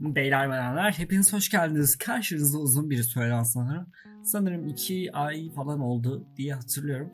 Beyler 0.00 0.48
bayanlar 0.48 0.98
hepiniz 0.98 1.32
hoş 1.32 1.48
geldiniz. 1.48 1.96
Karşınızda 1.96 2.58
uzun 2.58 2.90
bir 2.90 3.02
süre 3.02 3.44
sanırım. 3.44 3.86
Sanırım 4.24 4.66
2 4.66 5.12
ay 5.12 5.50
falan 5.50 5.80
oldu 5.80 6.26
diye 6.36 6.54
hatırlıyorum. 6.54 7.12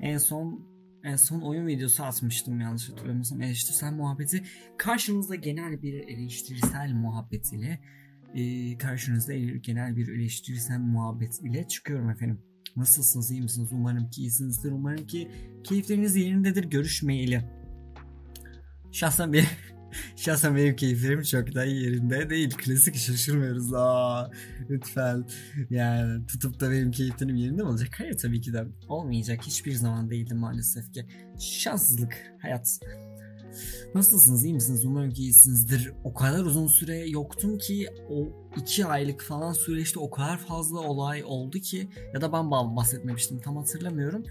En 0.00 0.18
son 0.18 0.70
en 1.04 1.16
son 1.16 1.40
oyun 1.40 1.66
videosu 1.66 2.04
atmıştım 2.04 2.60
yanlış 2.60 2.90
hatırlamıyorsam. 2.90 3.42
Eleştirisel 3.42 3.92
muhabbeti 3.92 4.42
karşınızda 4.78 5.34
genel 5.34 5.82
bir 5.82 5.94
eleştirisel 5.94 6.92
muhabbet 6.92 7.52
ile 7.52 7.80
e, 8.34 8.78
karşınızda 8.78 9.34
genel 9.36 9.96
bir 9.96 10.08
eleştirisel 10.08 10.78
muhabbet 10.78 11.40
ile 11.40 11.68
çıkıyorum 11.68 12.10
efendim. 12.10 12.40
Nasılsınız 12.76 13.30
iyi 13.30 13.42
misiniz? 13.42 13.68
Umarım 13.72 14.10
ki 14.10 14.20
iyisinizdir. 14.20 14.72
Umarım 14.72 15.06
ki 15.06 15.30
keyifleriniz 15.64 16.16
yerindedir 16.16 16.64
görüşmeyeli. 16.64 17.44
Şahsen 18.92 19.32
bir 19.32 19.46
Şahsen 20.16 20.56
benim 20.56 20.76
keyiflerim 20.76 21.22
çok 21.22 21.54
da 21.54 21.64
yerinde 21.64 22.30
değil. 22.30 22.50
Klasik 22.50 22.96
şaşırmıyoruz. 22.96 23.74
Aa, 23.74 24.30
lütfen. 24.70 25.24
Yani 25.70 26.26
tutup 26.26 26.60
da 26.60 26.70
benim 26.70 26.90
keyiflerim 26.90 27.36
yerinde 27.36 27.62
mi 27.62 27.68
olacak? 27.68 27.88
Hayır 27.98 28.16
tabii 28.18 28.40
ki 28.40 28.52
de 28.52 28.64
olmayacak. 28.88 29.40
Hiçbir 29.46 29.72
zaman 29.72 30.10
değildi 30.10 30.34
maalesef 30.34 30.92
ki. 30.92 31.06
Şanssızlık, 31.38 32.16
hayat. 32.42 32.80
Nasılsınız, 33.94 34.44
iyi 34.44 34.54
misiniz? 34.54 34.84
Umarım 34.84 35.10
ki 35.10 35.22
iyisinizdir. 35.22 35.92
O 36.04 36.14
kadar 36.14 36.44
uzun 36.44 36.66
süre 36.66 37.08
yoktum 37.08 37.58
ki 37.58 37.88
o 38.10 38.28
iki 38.56 38.86
aylık 38.86 39.22
falan 39.22 39.52
süreçte 39.52 40.00
o 40.00 40.10
kadar 40.10 40.38
fazla 40.38 40.80
olay 40.80 41.24
oldu 41.24 41.58
ki 41.58 41.88
ya 42.14 42.20
da 42.20 42.32
ben 42.32 42.50
bahsetmemiştim 42.50 43.40
tam 43.40 43.56
hatırlamıyorum. 43.56 44.24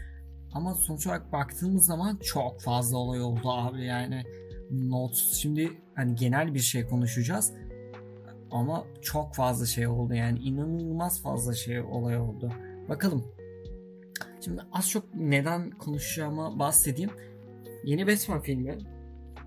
Ama 0.53 0.73
sonuç 0.73 1.07
olarak 1.07 1.31
baktığımız 1.31 1.85
zaman 1.85 2.17
çok 2.23 2.61
fazla 2.61 2.97
olay 2.97 3.21
oldu 3.21 3.51
abi 3.51 3.85
yani 3.85 4.23
not 4.71 5.15
şimdi 5.15 5.71
hani 5.95 6.15
genel 6.15 6.53
bir 6.53 6.59
şey 6.59 6.85
konuşacağız 6.85 7.53
ama 8.51 8.85
çok 9.01 9.35
fazla 9.35 9.65
şey 9.65 9.87
oldu 9.87 10.13
yani 10.13 10.39
inanılmaz 10.39 11.21
fazla 11.21 11.53
şey 11.53 11.81
olay 11.81 12.17
oldu. 12.17 12.53
Bakalım. 12.89 13.25
Şimdi 14.41 14.61
az 14.71 14.89
çok 14.89 15.15
neden 15.15 15.71
konuşacağıma 15.71 16.59
bahsedeyim. 16.59 17.11
Yeni 17.83 18.07
Batman 18.07 18.41
filmi. 18.41 18.77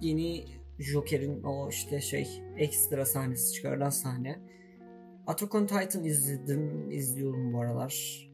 Yeni 0.01 0.45
Joker'in 0.79 1.43
o 1.43 1.69
işte 1.69 2.01
şey 2.01 2.43
ekstra 2.57 3.07
sahnesi 3.07 3.53
çıkarılan 3.53 3.91
sahne. 3.91 4.41
Attack 5.27 5.55
on 5.55 5.67
Titan 5.67 6.05
izledim, 6.05 6.91
izliyorum 6.91 7.53
bu 7.53 7.61
aralar. 7.61 8.29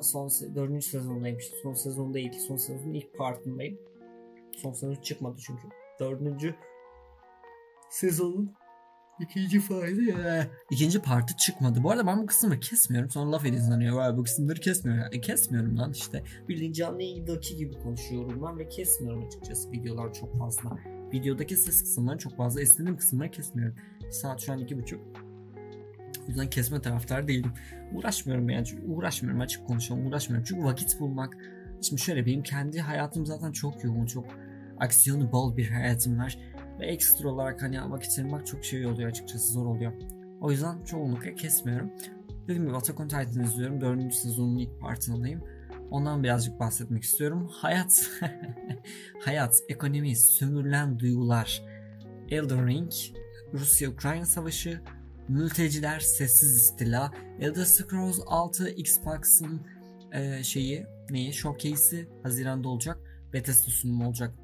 Son 0.00 0.30
dördüncü 0.54 0.86
sezondayım 0.86 1.38
işte. 1.38 1.56
Son 1.62 1.74
sezon 1.74 2.14
değil. 2.14 2.32
Son 2.32 2.56
sezonun 2.56 2.94
ilk 2.94 3.18
partındayım. 3.18 3.78
Son 4.56 4.72
sezon 4.72 4.94
çıkmadı 4.94 5.36
çünkü 5.46 5.62
dördüncü 6.00 6.54
sezonun 7.90 8.54
ikinci 9.20 9.68
parti 9.68 10.02
ya. 10.02 10.46
İkinci 10.70 11.02
parti 11.02 11.36
çıkmadı. 11.36 11.82
Bu 11.82 11.90
arada 11.90 12.06
ben 12.06 12.22
bu 12.22 12.26
kısımları 12.26 12.60
kesmiyorum. 12.60 13.10
Sonra 13.10 13.32
laf 13.32 13.46
edin 13.46 13.60
sanıyor. 13.60 13.96
Vay 13.96 14.16
bu 14.16 14.22
kısımları 14.22 14.60
kesmiyorum. 14.60 15.04
E, 15.12 15.20
kesmiyorum 15.20 15.78
lan 15.78 15.92
işte. 15.92 16.22
Bildiğin 16.48 16.72
canlı 16.72 17.02
yayındaki 17.02 17.56
gibi 17.56 17.78
konuşuyorum 17.78 18.42
ben 18.42 18.58
ve 18.58 18.68
kesmiyorum 18.68 19.26
açıkçası. 19.26 19.72
Videolar 19.72 20.14
çok 20.14 20.38
fazla. 20.38 20.78
Videodaki 21.12 21.56
ses 21.56 21.82
kısımları 21.82 22.18
çok 22.18 22.36
fazla. 22.36 22.62
İstediğim 22.62 22.96
kısımları 22.96 23.30
kesmiyorum. 23.30 23.76
Saat 24.10 24.40
şu 24.40 24.52
an 24.52 24.58
iki 24.58 24.78
buçuk. 24.78 25.00
O 26.24 26.28
yüzden 26.28 26.50
kesme 26.50 26.80
taraftar 26.80 27.28
değilim. 27.28 27.52
Uğraşmıyorum 27.94 28.50
yani. 28.50 28.66
Çünkü 28.66 28.86
uğraşmıyorum 28.86 29.40
açık 29.40 29.66
konuşalım. 29.66 30.06
Uğraşmıyorum. 30.06 30.46
Çünkü 30.48 30.64
vakit 30.64 31.00
bulmak. 31.00 31.36
Şimdi 31.82 32.02
şöyle 32.02 32.26
benim 32.26 32.42
kendi 32.42 32.80
hayatım 32.80 33.26
zaten 33.26 33.52
çok 33.52 33.84
yoğun. 33.84 34.06
Çok 34.06 34.26
aksiyonu 34.80 35.32
bol 35.32 35.56
bir 35.56 35.70
hayatım 35.70 36.18
var. 36.18 36.38
Ve 36.80 36.86
ekstra 36.86 37.28
olarak 37.28 37.62
hani 37.62 37.90
vakit 37.90 38.18
ayırmak 38.18 38.46
çok 38.46 38.64
şey 38.64 38.86
oluyor 38.86 39.10
açıkçası 39.10 39.52
zor 39.52 39.66
oluyor. 39.66 39.92
O 40.40 40.50
yüzden 40.50 40.84
çoğunlukla 40.84 41.34
kesmiyorum. 41.34 41.90
Dediğim 42.42 42.66
gibi 42.66 42.76
Attack 42.76 43.00
on 43.00 43.08
Titan 43.08 43.42
izliyorum. 43.42 43.80
Dördüncü 43.80 44.16
sezonun 44.16 44.58
ilk 44.58 44.80
partındayım. 44.80 45.42
Ondan 45.90 46.22
birazcık 46.22 46.60
bahsetmek 46.60 47.02
istiyorum. 47.02 47.48
Hayat, 47.52 48.10
hayat, 49.24 49.54
ekonomi, 49.68 50.16
sömürülen 50.16 50.98
duygular, 50.98 51.62
Elden 52.28 52.66
Ring, 52.66 52.92
Rusya-Ukrayna 53.52 54.26
savaşı, 54.26 54.80
mülteciler, 55.28 56.00
sessiz 56.00 56.56
istila, 56.56 57.12
Elder 57.40 57.64
Scrolls 57.64 58.20
6 58.26 58.70
Xbox'ın 58.70 59.60
e, 60.12 60.42
şeyi, 60.42 60.86
neyi, 61.10 61.32
showcase'i 61.32 62.08
Haziran'da 62.22 62.68
olacak. 62.68 62.98
Bethesda 63.32 63.70
sunumu 63.70 64.06
olacak 64.06 64.34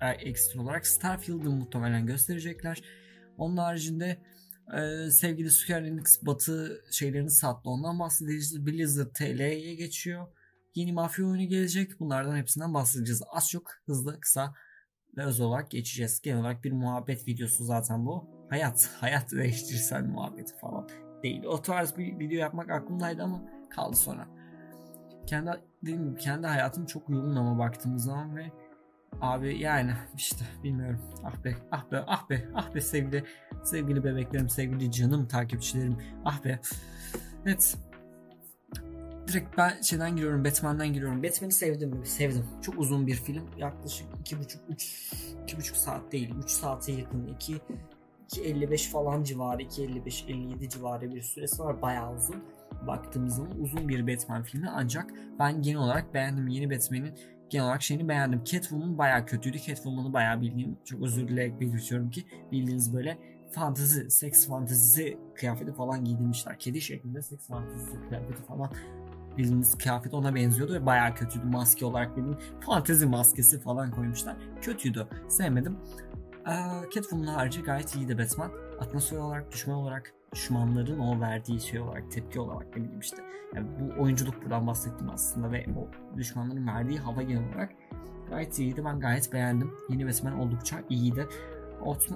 ekstra 0.00 0.62
olarak 0.62 0.86
Starfield'ı 0.86 1.50
muhtemelen 1.50 2.06
gösterecekler. 2.06 2.82
Onun 3.38 3.56
haricinde 3.56 4.18
e, 4.76 5.10
sevgili 5.10 5.50
Square 5.50 5.88
Enix 5.88 6.22
Batı 6.22 6.84
şeylerini 6.90 7.30
sattı. 7.30 7.70
Ondan 7.70 7.98
bahsedeceğiz. 7.98 8.66
Blizzard 8.66 9.14
TL'ye 9.14 9.74
geçiyor. 9.74 10.26
Yeni 10.74 10.92
mafya 10.92 11.26
oyunu 11.26 11.48
gelecek. 11.48 12.00
Bunlardan 12.00 12.36
hepsinden 12.36 12.74
bahsedeceğiz. 12.74 13.22
Az 13.30 13.50
çok 13.50 13.70
hızlı 13.86 14.20
kısa 14.20 14.54
ve 15.16 15.24
öz 15.24 15.40
olarak 15.40 15.70
geçeceğiz. 15.70 16.20
Genel 16.20 16.40
olarak 16.40 16.64
bir 16.64 16.72
muhabbet 16.72 17.28
videosu 17.28 17.64
zaten 17.64 18.06
bu. 18.06 18.28
Hayat, 18.50 18.90
hayat 19.00 19.32
değiştirsel 19.32 20.02
muhabbeti 20.02 20.56
falan 20.56 20.88
değil. 21.22 21.44
O 21.44 21.62
tarz 21.62 21.96
bir 21.96 22.18
video 22.18 22.38
yapmak 22.38 22.70
aklımdaydı 22.70 23.22
ama 23.22 23.42
kaldı 23.70 23.96
sonra. 23.96 24.28
Kendi 25.26 25.50
dediğim 25.82 26.10
gibi 26.10 26.20
kendi 26.20 26.46
hayatım 26.46 26.86
çok 26.86 27.08
yoğun 27.08 27.36
ama 27.36 27.58
baktığımız 27.58 28.04
zaman 28.04 28.36
ve 28.36 28.52
Abi 29.20 29.58
yani 29.58 29.92
işte 30.16 30.44
bilmiyorum. 30.64 31.00
Ah 31.24 31.44
be, 31.44 31.56
ah 31.72 31.92
be, 31.92 32.04
ah 32.06 32.30
be, 32.30 32.48
ah 32.54 32.74
be 32.74 32.80
sevgili 32.80 33.24
sevgili 33.64 34.04
bebeklerim, 34.04 34.48
sevgili 34.48 34.92
canım 34.92 35.28
takipçilerim. 35.28 35.96
Ah 36.24 36.44
be. 36.44 36.58
Evet. 37.46 37.76
Direkt 39.28 39.58
ben 39.58 39.82
şeyden 39.82 40.16
giriyorum, 40.16 40.44
Batman'den 40.44 40.92
giriyorum. 40.92 41.22
Batman'i 41.22 41.52
sevdim 41.52 41.90
mi? 41.90 42.06
Sevdim. 42.06 42.44
Çok 42.62 42.78
uzun 42.78 43.06
bir 43.06 43.14
film. 43.14 43.44
Yaklaşık 43.58 44.06
2,5 44.24 44.58
3 44.68 45.12
2,5 45.46 45.74
saat 45.74 46.12
değil. 46.12 46.34
3 46.44 46.50
saate 46.50 46.92
yakın. 46.92 47.26
2 47.26 47.60
2.55 48.32 48.90
falan 48.90 49.22
civarı, 49.22 49.62
2.55-57 49.62 50.68
civarı 50.68 51.14
bir 51.14 51.22
süresi 51.22 51.62
var. 51.62 51.82
Bayağı 51.82 52.16
uzun. 52.16 52.44
Baktığımız 52.86 53.36
zaman 53.36 53.60
uzun 53.60 53.88
bir 53.88 54.06
Batman 54.06 54.42
filmi 54.42 54.68
ancak 54.68 55.10
ben 55.38 55.62
genel 55.62 55.78
olarak 55.78 56.14
beğendim. 56.14 56.48
Yeni 56.48 56.70
Batman'in 56.70 57.14
genel 57.50 57.64
olarak 57.66 57.82
şeyini 57.82 58.08
beğendim. 58.08 58.44
Catwoman 58.44 58.98
bayağı 58.98 59.26
kötüydü. 59.26 59.58
Catwoman'ı 59.58 60.12
bayağı 60.12 60.40
bildiğim 60.40 60.78
çok 60.84 61.02
özür 61.02 61.28
dileyerek 61.28 61.60
belirtiyorum 61.60 62.10
ki 62.10 62.24
bildiğiniz 62.52 62.94
böyle 62.94 63.18
fantezi, 63.50 64.10
seks 64.10 64.48
fantezisi 64.48 65.18
kıyafeti 65.34 65.72
falan 65.72 66.04
giydirmişler. 66.04 66.58
Kedi 66.58 66.80
şeklinde 66.80 67.22
seks 67.22 67.46
fantezisi 67.46 68.08
kıyafeti 68.08 68.42
falan 68.42 68.72
bildiğiniz 69.38 69.78
kıyafet 69.78 70.14
ona 70.14 70.34
benziyordu 70.34 70.74
ve 70.74 70.86
bayağı 70.86 71.14
kötüydü. 71.14 71.46
Maske 71.46 71.86
olarak 71.86 72.16
bildiğin 72.16 72.38
fantezi 72.60 73.06
maskesi 73.06 73.60
falan 73.60 73.90
koymuşlar. 73.90 74.36
Kötüydü. 74.60 75.06
Sevmedim. 75.28 75.78
Ee, 76.46 77.26
harici 77.26 77.62
gayet 77.62 77.94
iyiydi 77.94 78.18
Batman. 78.18 78.52
Atmosfer 78.80 79.16
olarak, 79.16 79.52
düşman 79.52 79.76
olarak 79.76 80.17
düşmanların 80.32 80.98
o 80.98 81.20
verdiği 81.20 81.60
şey 81.60 81.80
olarak 81.80 82.10
tepki 82.10 82.40
olarak 82.40 82.66
ne 82.76 82.76
bileyim 82.76 83.00
işte 83.00 83.22
yani 83.54 83.66
bu 83.80 84.02
oyunculuk 84.02 84.42
buradan 84.42 84.66
bahsettim 84.66 85.10
aslında 85.10 85.52
ve 85.52 85.66
o 85.76 85.88
düşmanların 86.16 86.66
verdiği 86.66 86.98
hava 86.98 87.22
genel 87.22 87.48
olarak 87.48 87.70
gayet 88.30 88.58
iyiydi. 88.58 88.84
Ben 88.84 89.00
gayet 89.00 89.32
beğendim. 89.32 89.74
Yeni 89.88 90.06
Batman 90.06 90.38
oldukça 90.38 90.76
iyiydi. 90.90 91.28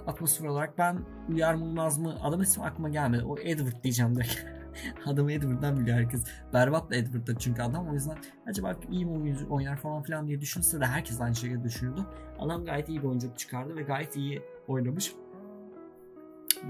Atmosfer 0.06 0.48
olarak 0.48 0.78
ben 0.78 0.98
uyarmaz 1.28 1.98
mı? 1.98 2.16
Adam 2.22 2.42
ismi 2.42 2.64
aklıma 2.64 2.88
gelmedi. 2.88 3.24
O 3.24 3.38
Edward 3.38 3.84
diyeceğim 3.84 4.16
direkt. 4.16 4.38
Adamı 5.06 5.32
Edward'dan 5.32 5.80
biliyor 5.80 5.98
herkes. 5.98 6.24
Berbat 6.54 6.90
da 6.90 6.96
Edward'da 6.96 7.38
çünkü 7.38 7.62
adam. 7.62 7.88
O 7.88 7.94
yüzden 7.94 8.18
acaba 8.46 8.76
iyi 8.90 9.06
mi 9.06 9.12
oyuncu 9.12 9.50
oynar 9.50 9.76
falan 9.76 10.02
filan 10.02 10.28
diye 10.28 10.40
düşünse 10.40 10.80
de 10.80 10.86
herkes 10.86 11.20
aynı 11.20 11.34
şekilde 11.34 11.64
düşünüyordu. 11.64 12.06
Adam 12.38 12.64
gayet 12.64 12.88
iyi 12.88 13.02
bir 13.02 13.08
oyunculuk 13.08 13.38
çıkardı 13.38 13.76
ve 13.76 13.82
gayet 13.82 14.16
iyi 14.16 14.42
oynamış 14.68 15.12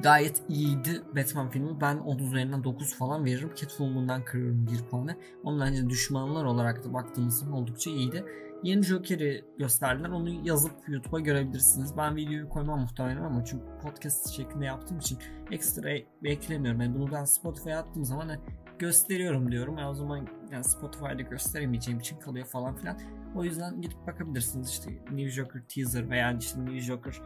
gayet 0.03 0.43
iyiydi 0.49 1.03
Batman 1.17 1.51
filmi. 1.51 1.81
Ben 1.81 1.99
10 1.99 2.19
üzerinden 2.19 2.65
9 2.65 2.95
falan 2.95 3.25
veririm. 3.25 3.51
Catwoman'dan 3.57 4.25
kırıyorum 4.25 4.67
1 4.67 4.85
puanı. 4.91 5.17
Onun 5.45 5.61
bence 5.61 5.91
düşmanlar 5.91 6.45
olarak 6.45 6.85
da 6.85 6.93
baktığımız 6.95 7.39
zaman 7.39 7.55
oldukça 7.55 7.91
iyiydi. 7.91 8.25
Yeni 8.63 8.83
Joker'i 8.83 9.45
gösterdiler. 9.59 10.09
Onu 10.09 10.31
yazıp 10.49 10.73
YouTube'a 10.89 11.21
görebilirsiniz. 11.21 11.97
Ben 11.97 12.17
videoyu 12.17 12.49
koymam 12.49 12.81
muhtemelen 12.81 13.23
ama 13.23 13.45
çünkü 13.45 13.65
podcast 13.83 14.29
şeklinde 14.29 14.65
yaptığım 14.65 14.99
için 14.99 15.19
ekstra 15.51 15.89
beklemiyorum. 16.23 16.81
Yani 16.81 16.95
bunu 16.95 17.13
ben 17.13 17.25
Spotify'a 17.25 17.79
attığım 17.79 18.05
zaman 18.05 18.31
gösteriyorum 18.79 19.53
diyorum. 19.53 19.79
Yani 19.79 19.89
o 19.89 19.95
zaman 19.95 20.29
yani 20.53 20.65
Spotify'da 20.65 21.23
gösteremeyeceğim 21.23 22.01
için 22.01 22.19
kalıyor 22.19 22.47
falan 22.47 22.77
filan. 22.77 22.99
O 23.37 23.45
yüzden 23.45 23.81
gidip 23.81 24.07
bakabilirsiniz. 24.07 24.71
İşte 24.71 24.91
New 24.93 25.29
Joker 25.29 25.63
teaser 25.75 26.11
veya 26.11 26.37
işte 26.41 26.61
New 26.65 26.81
Joker 26.81 27.21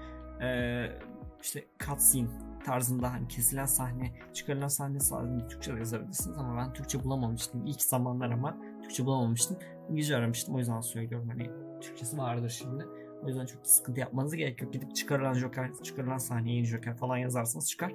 işte 1.47 1.65
cutscene 1.79 2.29
tarzında 2.65 3.13
hani 3.13 3.29
kesilen 3.29 3.67
sahne, 3.67 4.13
çıkarılan 4.35 4.69
sahne 4.69 5.01
sadece 5.01 5.49
Türkçe 5.49 5.73
yazabilirsiniz 5.73 6.39
ama 6.39 6.57
ben 6.57 6.73
Türkçe 6.73 7.05
bulamamıştım 7.05 7.67
ilk 7.67 7.83
zamanlar 7.83 8.31
ama 8.31 8.57
Türkçe 8.83 9.05
bulamamıştım. 9.05 9.59
İngilizce 9.91 10.17
aramıştım 10.17 10.55
o 10.55 10.59
yüzden 10.59 10.81
söylüyorum 10.81 11.29
hani 11.29 11.51
Türkçesi 11.81 12.19
vardır 12.19 12.51
şimdi. 12.59 12.85
O 13.23 13.29
yüzden 13.29 13.47
çok 13.47 13.67
sıkıntı 13.67 14.01
yapmanıza 14.01 14.37
gerek 14.37 14.63
yok. 14.63 14.73
Gidip 14.73 14.97
çıkarılan 14.97 15.35
Joker, 15.35 15.71
çıkarılan 15.83 16.19
sahne, 16.19 16.53
yeni 16.53 16.67
Joker 16.67 16.97
falan 16.97 17.17
yazarsanız 17.17 17.71
çıkar. 17.71 17.93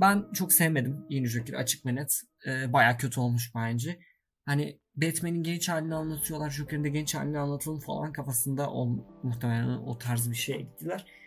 Ben 0.00 0.24
çok 0.32 0.52
sevmedim 0.52 1.06
yeni 1.08 1.26
Joker 1.26 1.54
açık 1.54 1.86
ve 1.86 1.94
net. 1.94 2.20
Ee, 2.46 2.72
Baya 2.72 2.96
kötü 2.96 3.20
olmuş 3.20 3.52
bence. 3.54 3.98
Hani 4.46 4.80
Batman'in 4.96 5.42
genç 5.42 5.68
halini 5.68 5.94
anlatıyorlar. 5.94 6.50
Joker'in 6.50 6.84
de 6.84 6.88
genç 6.88 7.14
halini 7.14 7.38
anlatalım 7.38 7.80
falan 7.80 8.12
kafasında 8.12 8.70
o, 8.70 8.86
muhtemelen 9.22 9.68
o 9.68 9.98
tarz 9.98 10.30
bir 10.30 10.36
şeye 10.36 10.60
gittiler. 10.60 11.21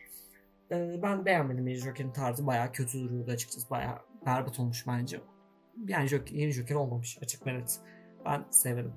Ee, 0.71 1.00
ben 1.03 1.25
beğenmedim 1.25 1.67
yeni 1.67 1.79
Joker'in 1.79 2.12
tarzı. 2.12 2.47
Baya 2.47 2.71
kötü 2.71 3.03
duruyordu 3.03 3.31
açıkçası. 3.31 3.69
Baya 3.69 4.01
berbat 4.25 4.59
olmuş 4.59 4.88
bence. 4.88 5.21
Yani 5.88 6.07
Joker, 6.07 6.35
yeni 6.35 6.51
Joker 6.51 6.75
olmamış 6.75 7.17
açık 7.21 7.47
ve 7.47 7.53
net. 7.53 7.79
Ben 8.25 8.45
sevmedim. 8.50 8.94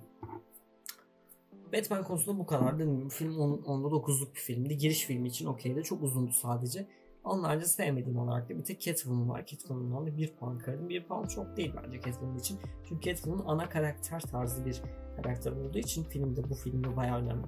Batman 1.72 2.04
konusunda 2.04 2.38
bu 2.38 2.46
kadar. 2.46 2.78
Dediğim 2.78 3.08
film 3.08 3.38
on, 3.38 3.62
onda 3.62 3.88
9'luk 3.88 4.34
bir 4.34 4.40
filmdi. 4.40 4.76
Giriş 4.76 5.04
filmi 5.04 5.28
için 5.28 5.46
okeydi. 5.46 5.82
Çok 5.82 6.02
uzundu 6.02 6.32
sadece. 6.32 6.86
Onlarca 7.24 7.66
sevmediğim 7.66 8.18
olarak 8.18 8.48
da 8.48 8.58
bir 8.58 8.64
tek 8.64 8.80
Catwoman 8.80 9.28
var. 9.28 9.46
Catwoman'dan 9.46 10.06
da 10.06 10.16
bir 10.16 10.32
puan 10.32 10.58
kırdım. 10.58 10.88
Bir 10.88 11.04
puan 11.04 11.26
çok 11.26 11.56
değil 11.56 11.72
bence 11.84 12.00
Catwoman 12.00 12.38
için. 12.38 12.58
Çünkü 12.88 13.00
Catwoman 13.00 13.44
ana 13.46 13.68
karakter 13.68 14.20
tarzı 14.20 14.66
bir 14.66 14.82
karakter 15.16 15.52
olduğu 15.52 15.78
için 15.78 16.04
filmde 16.04 16.50
bu 16.50 16.54
filmde 16.54 16.96
bayağı 16.96 17.18
önemli 17.18 17.46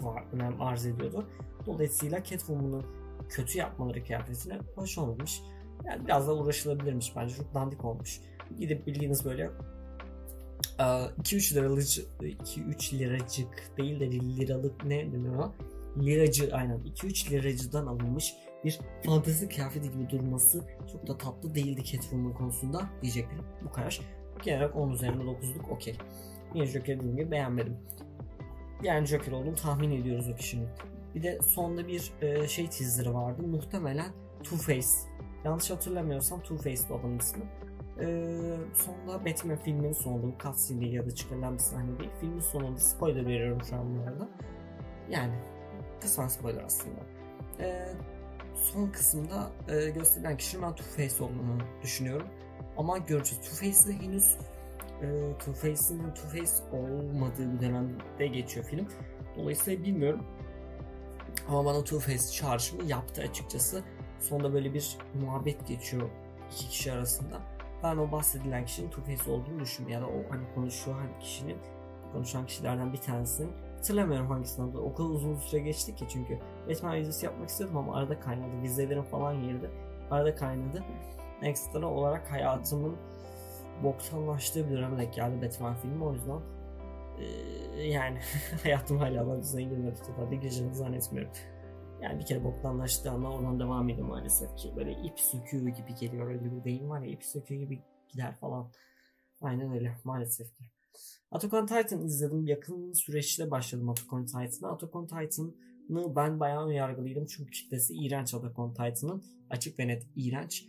var, 0.00 0.24
önem 0.32 0.62
arz 0.62 0.86
ediyordu. 0.86 1.28
Dolayısıyla 1.66 2.24
Catwoman'ı 2.24 2.82
kötü 3.28 3.58
yapmaları 3.58 4.04
kıyafetine 4.04 4.58
hoş 4.74 4.98
olmamış. 4.98 5.40
Yani 5.84 6.04
biraz 6.04 6.28
da 6.28 6.34
uğraşılabilirmiş 6.34 7.16
bence. 7.16 7.34
Çok 7.34 7.54
dandik 7.54 7.84
olmuş. 7.84 8.20
Gidip 8.58 8.86
bildiğiniz 8.86 9.24
böyle 9.24 9.50
2-3 10.78 11.54
liralık 11.54 11.82
2-3 11.82 12.98
liracık 12.98 13.76
değil 13.78 14.00
de 14.00 14.10
liralık 14.10 14.84
ne 14.84 15.12
deniyor? 15.12 15.50
Liracı 15.98 16.56
aynen 16.56 16.78
2-3 16.78 17.30
liracıdan 17.30 17.86
alınmış 17.86 18.34
bir 18.64 18.78
fantezi 19.06 19.48
kıyafeti 19.48 19.90
gibi 19.90 20.10
durması 20.10 20.64
çok 20.92 21.06
da 21.06 21.18
tatlı 21.18 21.54
değildi 21.54 21.84
Catwoman 21.84 22.34
konusunda 22.34 22.90
diyeceklerim. 23.02 23.44
Bu 23.64 23.72
kadar. 23.72 24.00
Genel 24.42 24.60
olarak 24.60 24.76
10 24.76 24.90
üzerinde 24.90 25.24
9'luk 25.24 25.70
okey. 25.70 25.96
Yine 26.54 26.66
Joker 26.66 26.98
dediğim 26.98 27.16
gibi 27.16 27.30
beğenmedim. 27.30 27.76
Yani 28.82 29.06
Joker 29.06 29.32
olduğunu 29.32 29.54
tahmin 29.54 29.90
ediyoruz 29.90 30.28
o 30.28 30.36
kişinin. 30.36 30.68
Bir 31.14 31.22
de 31.22 31.38
sonda 31.42 31.88
bir 31.88 32.12
e, 32.20 32.48
şey 32.48 32.70
teaser'ı 32.70 33.14
vardı. 33.14 33.42
Muhtemelen 33.42 34.12
Two-Face. 34.42 35.14
Yanlış 35.44 35.70
hatırlamıyorsam 35.70 36.40
Two-Face'di 36.40 36.94
adamın 36.94 37.18
ismi. 37.18 37.42
Ee, 38.00 38.56
sonunda 38.74 39.24
Batman 39.24 39.56
filminin 39.56 39.92
sonunda 39.92 40.26
bu 40.26 40.34
cutscene 40.42 40.88
ya 40.88 41.06
da 41.06 41.14
çıkarılan 41.14 41.54
bir 41.54 41.58
sahne 41.58 41.98
değil. 41.98 42.10
Filmin 42.20 42.40
sonunda 42.40 42.78
spoiler 42.78 43.26
veriyorum 43.26 43.58
şu 43.70 43.76
an 43.76 43.98
bu 43.98 44.10
arada. 44.10 44.28
Yani 45.10 45.34
kısmen 46.00 46.28
spoiler 46.28 46.62
aslında. 46.62 47.00
Ee, 47.60 47.88
son 48.54 48.86
kısımda 48.90 49.50
e, 49.68 49.90
gösterilen 49.90 50.36
kişinin 50.36 50.62
ben 50.62 50.72
Two-Face 50.72 51.22
olduğunu 51.22 51.58
düşünüyorum. 51.82 52.26
Ama 52.76 52.98
göreceğiz. 52.98 53.44
Two-Face'de 53.44 53.92
henüz 53.92 54.36
e, 55.02 55.06
Two-Face'in 55.38 56.00
Two-Face 56.00 56.70
olmadığı 56.72 57.52
bir 57.54 57.60
dönemde 57.60 58.26
geçiyor 58.26 58.66
film. 58.66 58.88
Dolayısıyla 59.36 59.84
bilmiyorum. 59.84 60.24
Ama 61.48 61.64
bana 61.64 61.78
Two-Face 61.78 62.32
çağrışımı 62.36 62.84
yaptı 62.84 63.22
açıkçası. 63.22 63.82
Sonunda 64.20 64.54
böyle 64.54 64.74
bir 64.74 64.96
muhabbet 65.14 65.66
geçiyor 65.66 66.10
iki 66.52 66.68
kişi 66.68 66.92
arasında. 66.92 67.40
Ben 67.82 67.96
o 67.96 68.12
bahsedilen 68.12 68.66
kişinin 68.66 68.90
Two-Face 68.90 69.30
olduğunu 69.30 69.60
düşünmüyorum. 69.60 70.08
Ya 70.08 70.12
da 70.12 70.18
o 70.18 70.30
hani 70.30 70.54
konuşuyor 70.54 70.96
hani 71.00 71.18
kişinin 71.20 71.56
konuşan 72.12 72.46
kişilerden 72.46 72.92
bir 72.92 72.98
tanesinin 72.98 73.52
hatırlamıyorum 73.76 74.30
hangisinden 74.30 74.68
oldu. 74.68 74.80
O 74.80 74.94
kadar 74.94 75.08
uzun 75.08 75.36
süre 75.36 75.60
geçti 75.60 75.94
ki 75.94 76.06
çünkü 76.08 76.38
Batman 76.68 76.96
videosu 76.96 77.26
yapmak 77.26 77.48
istedim 77.48 77.76
ama 77.76 77.96
arada 77.96 78.20
kaynadı. 78.20 78.62
Vizelerim 78.62 79.04
falan 79.04 79.42
girdi. 79.42 79.70
Arada 80.10 80.34
kaynadı. 80.34 80.84
Ekstra 81.42 81.86
olarak 81.86 82.32
hayatımın 82.32 82.96
boktanlaştığı 83.82 84.70
bir 84.70 84.76
döneme 84.76 84.98
denk 84.98 85.14
geldi 85.14 85.46
Batman 85.46 85.74
filmi. 85.74 86.04
O 86.04 86.12
yüzden 86.12 86.40
ee, 87.18 87.82
yani 87.82 88.18
hayatım 88.62 88.98
hala 88.98 89.26
da 89.26 89.42
düzene 89.42 89.62
girmedi. 89.62 89.98
Tabii 90.16 90.40
gireceğini 90.40 90.74
zannetmiyorum. 90.74 91.32
Yani 92.02 92.18
bir 92.18 92.26
kere 92.26 92.44
boktanlaştığı 92.44 93.10
anda 93.10 93.28
oradan 93.28 93.60
devam 93.60 93.88
ediyor 93.88 94.06
maalesef 94.06 94.56
ki. 94.56 94.72
Böyle 94.76 94.92
ip 94.92 95.20
söküğü 95.20 95.68
gibi 95.68 95.94
geliyor. 96.00 96.26
Öyle 96.26 96.44
bir 96.44 96.64
deyim 96.64 96.90
var 96.90 97.00
ya 97.00 97.10
ip 97.10 97.24
söküğü 97.24 97.54
gibi 97.54 97.82
gider 98.08 98.34
falan. 98.34 98.72
Aynen 99.40 99.72
öyle 99.72 99.96
maalesef 100.04 100.54
ki. 100.54 100.64
Attack 101.30 101.68
Titan 101.68 102.06
izledim. 102.06 102.46
Yakın 102.46 102.92
süreçte 102.92 103.50
başladım 103.50 103.88
Attack 103.88 104.12
on 104.12 104.26
Titan'a. 104.26 104.72
Attack 104.72 104.92
Titan'ı 104.92 106.16
ben 106.16 106.40
bayağı 106.40 106.72
yargılıydım. 106.72 107.26
Çünkü 107.26 107.50
kitlesi 107.50 107.94
iğrenç 107.94 108.34
Attack 108.34 108.56
Titan'ın. 108.56 109.24
Açık 109.50 109.78
ve 109.78 109.88
net 109.88 110.06
iğrenç. 110.16 110.66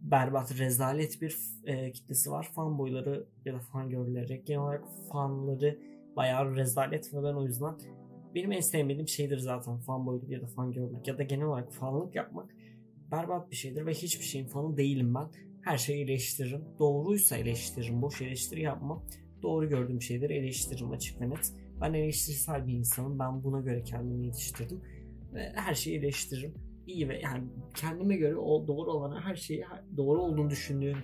Berbat, 0.00 0.58
rezalet 0.58 1.22
bir 1.22 1.36
e, 1.64 1.92
kitlesi 1.92 2.30
var. 2.30 2.50
Fanboyları 2.54 3.26
ya 3.44 3.54
da 3.54 3.58
fangirlleri, 3.58 4.42
genel 4.44 4.60
olarak 4.60 4.84
fanları 5.12 5.78
bayağı 6.16 6.56
rezalet 6.56 7.14
ve 7.14 7.22
ben 7.22 7.34
o 7.34 7.44
yüzden 7.44 7.74
benim 8.34 8.52
en 8.52 8.60
sevmediğim 8.60 9.08
şeydir 9.08 9.38
zaten 9.38 9.78
fanboyluk 9.78 10.30
ya 10.30 10.42
da 10.42 10.46
fangirllik 10.46 11.08
ya 11.08 11.18
da 11.18 11.22
genel 11.22 11.46
olarak 11.46 11.72
fanlık 11.72 12.14
yapmak 12.14 12.50
berbat 13.12 13.50
bir 13.50 13.56
şeydir 13.56 13.86
ve 13.86 13.94
hiçbir 13.94 14.24
şeyin 14.24 14.46
fanı 14.46 14.76
değilim 14.76 15.14
ben. 15.14 15.28
Her 15.62 15.78
şeyi 15.78 16.04
eleştiririm. 16.04 16.64
Doğruysa 16.78 17.36
eleştiririm. 17.36 18.02
Boş 18.02 18.22
eleştiri 18.22 18.62
yapmam. 18.62 19.04
Doğru 19.42 19.68
gördüğüm 19.68 20.02
şeyleri 20.02 20.32
eleştiririm 20.32 20.90
açık 20.90 21.20
ve 21.20 21.30
net. 21.30 21.52
Ben 21.80 21.92
eleştirisel 21.92 22.66
bir 22.66 22.72
insanım. 22.72 23.18
Ben 23.18 23.44
buna 23.44 23.60
göre 23.60 23.82
kendimi 23.84 24.26
yetiştirdim. 24.26 24.80
Ve 25.34 25.52
her 25.54 25.74
şeyi 25.74 25.98
eleştiririm. 25.98 26.54
İyi 26.86 27.08
ve 27.08 27.20
yani 27.20 27.44
kendime 27.74 28.16
göre 28.16 28.36
o 28.36 28.66
doğru 28.68 28.90
olana 28.90 29.24
her 29.24 29.36
şeyi 29.36 29.64
doğru 29.96 30.22
olduğunu 30.22 30.50
düşündüğüm 30.50 30.98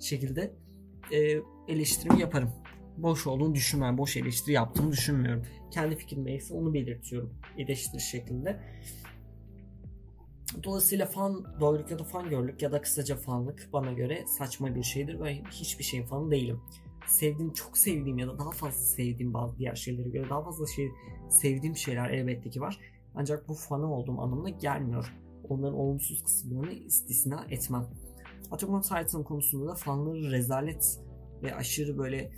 şekilde 0.00 0.54
e, 1.12 1.18
eleştirimi 1.68 2.20
yaparım. 2.20 2.50
Boş 2.96 3.26
olduğunu 3.26 3.54
düşünmem. 3.54 3.98
Boş 3.98 4.16
eleştiri 4.16 4.54
yaptığımı 4.54 4.92
düşünmüyorum. 4.92 5.46
Kendi 5.70 5.96
fikrim 5.96 6.24
neyse 6.24 6.54
onu 6.54 6.74
belirtiyorum 6.74 7.34
eleştiri 7.58 8.00
şeklinde. 8.00 8.60
Dolayısıyla 10.64 11.06
fan 11.06 11.60
doğruluk 11.60 11.90
ya 11.90 11.98
da 11.98 12.04
fan 12.04 12.30
görlük 12.30 12.62
ya 12.62 12.72
da 12.72 12.80
kısaca 12.80 13.16
fanlık 13.16 13.68
bana 13.72 13.92
göre 13.92 14.24
saçma 14.26 14.74
bir 14.74 14.82
şeydir 14.82 15.20
ve 15.20 15.42
hiçbir 15.50 15.84
şeyin 15.84 16.04
fanı 16.04 16.30
değilim 16.30 16.60
sevdiğim, 17.10 17.52
çok 17.52 17.78
sevdiğim 17.78 18.18
ya 18.18 18.28
da 18.28 18.38
daha 18.38 18.50
fazla 18.50 18.78
sevdiğim 18.78 19.34
bazı 19.34 19.58
diğer 19.58 19.74
şeylere 19.74 20.08
göre 20.08 20.30
daha 20.30 20.42
fazla 20.42 20.66
şey 20.66 20.90
sevdiğim 21.28 21.76
şeyler 21.76 22.10
elbette 22.10 22.50
ki 22.50 22.60
var. 22.60 22.78
Ancak 23.14 23.48
bu 23.48 23.54
fanı 23.54 23.94
olduğum 23.94 24.20
anlamına 24.20 24.48
gelmiyor. 24.48 25.14
Onların 25.48 25.78
olumsuz 25.78 26.22
kısımlarını 26.22 26.72
istisna 26.72 27.46
etmem. 27.50 27.86
Attack 28.50 28.72
on 28.72 28.80
Titan 28.80 29.24
konusunda 29.24 29.66
da 29.70 29.74
fanları 29.74 30.30
rezalet 30.30 31.00
ve 31.42 31.54
aşırı 31.54 31.98
böyle 31.98 32.32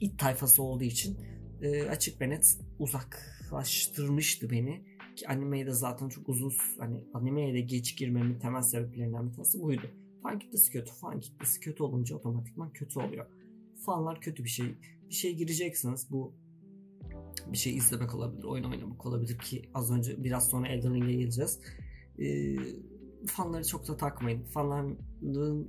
it 0.00 0.18
tayfası 0.18 0.62
olduğu 0.62 0.84
için 0.84 1.18
e, 1.62 1.88
açık 1.88 2.20
ve 2.20 2.30
net 2.30 2.58
uzaklaştırmıştı 2.78 4.50
beni. 4.50 4.84
Ki 5.16 5.28
animeye 5.28 5.66
de 5.66 5.72
zaten 5.72 6.08
çok 6.08 6.28
uzun 6.28 6.52
hani 6.78 7.04
animeye 7.14 7.54
de 7.54 7.60
geç 7.60 7.96
girmemin 7.98 8.38
temel 8.38 8.62
sebeplerinden 8.62 9.28
bir 9.28 9.32
tanesi 9.32 9.62
buydu. 9.62 9.86
Fan 10.22 10.38
kitlesi 10.38 10.72
kötü. 10.72 10.92
Fan 10.92 11.20
kitlesi 11.20 11.60
kötü 11.60 11.82
olunca 11.82 12.16
otomatikman 12.16 12.72
kötü 12.72 12.98
oluyor 12.98 13.26
fanlar 13.86 14.20
kötü 14.20 14.44
bir 14.44 14.48
şey. 14.48 14.74
Bir 15.08 15.14
şey 15.14 15.36
gireceksiniz 15.36 16.10
bu 16.10 16.34
bir 17.52 17.56
şey 17.56 17.76
izlemek 17.76 18.14
olabilir, 18.14 18.44
oyun 18.44 18.64
oynamak 18.64 19.06
olabilir 19.06 19.38
ki 19.38 19.70
az 19.74 19.90
önce 19.90 20.24
biraz 20.24 20.48
sonra 20.48 20.68
Elden 20.68 20.94
Ring'e 20.94 21.12
geleceğiz. 21.12 21.60
Ee, 22.18 22.56
fanları 23.26 23.64
çok 23.64 23.88
da 23.88 23.96
takmayın. 23.96 24.44
Fanların, 24.44 24.98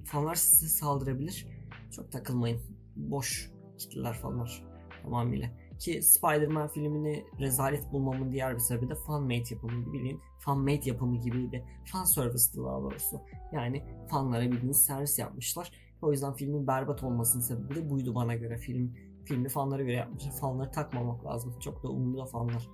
fanlar 0.05 0.35
size 0.35 0.67
saldırabilir. 0.67 1.47
Çok 1.91 2.11
takılmayın. 2.11 2.61
Boş 2.95 3.51
kitleler 3.77 4.13
fanlar 4.13 4.63
tamamıyla. 5.03 5.49
Ki 5.79 6.01
Spider-Man 6.01 6.67
filmini 6.67 7.25
rezalet 7.39 7.91
bulmamın 7.91 8.31
diğer 8.31 8.55
bir 8.55 8.59
sebebi 8.59 8.89
de 8.89 8.93
fan-made 8.93 9.53
yapımı 9.53 9.93
bildiğin 9.93 10.21
fan-made 10.45 10.89
yapımı 10.89 11.21
gibiydi. 11.21 11.65
Fan 11.85 12.03
service'dı 12.03 12.65
daha 12.65 12.81
doğrusu. 12.81 13.21
Yani 13.53 13.83
fanlara 14.09 14.51
bildiğiniz 14.51 14.77
servis 14.77 15.19
yapmışlar 15.19 15.71
o 16.01 16.11
yüzden 16.11 16.33
filmin 16.33 16.67
berbat 16.67 17.03
olmasının 17.03 17.43
sebebi 17.43 17.75
de 17.75 17.89
buydu 17.89 18.15
bana 18.15 18.35
göre. 18.35 18.57
Film 18.57 18.93
filmi 19.27 19.49
fanlara 19.49 19.81
göre 19.81 19.93
yapmışlar. 19.93 20.31
Fanları 20.31 20.71
takmamak 20.71 21.25
lazım. 21.25 21.59
Çok 21.59 21.83
da 21.83 21.87
umurda 21.87 22.25
fanlar. 22.25 22.69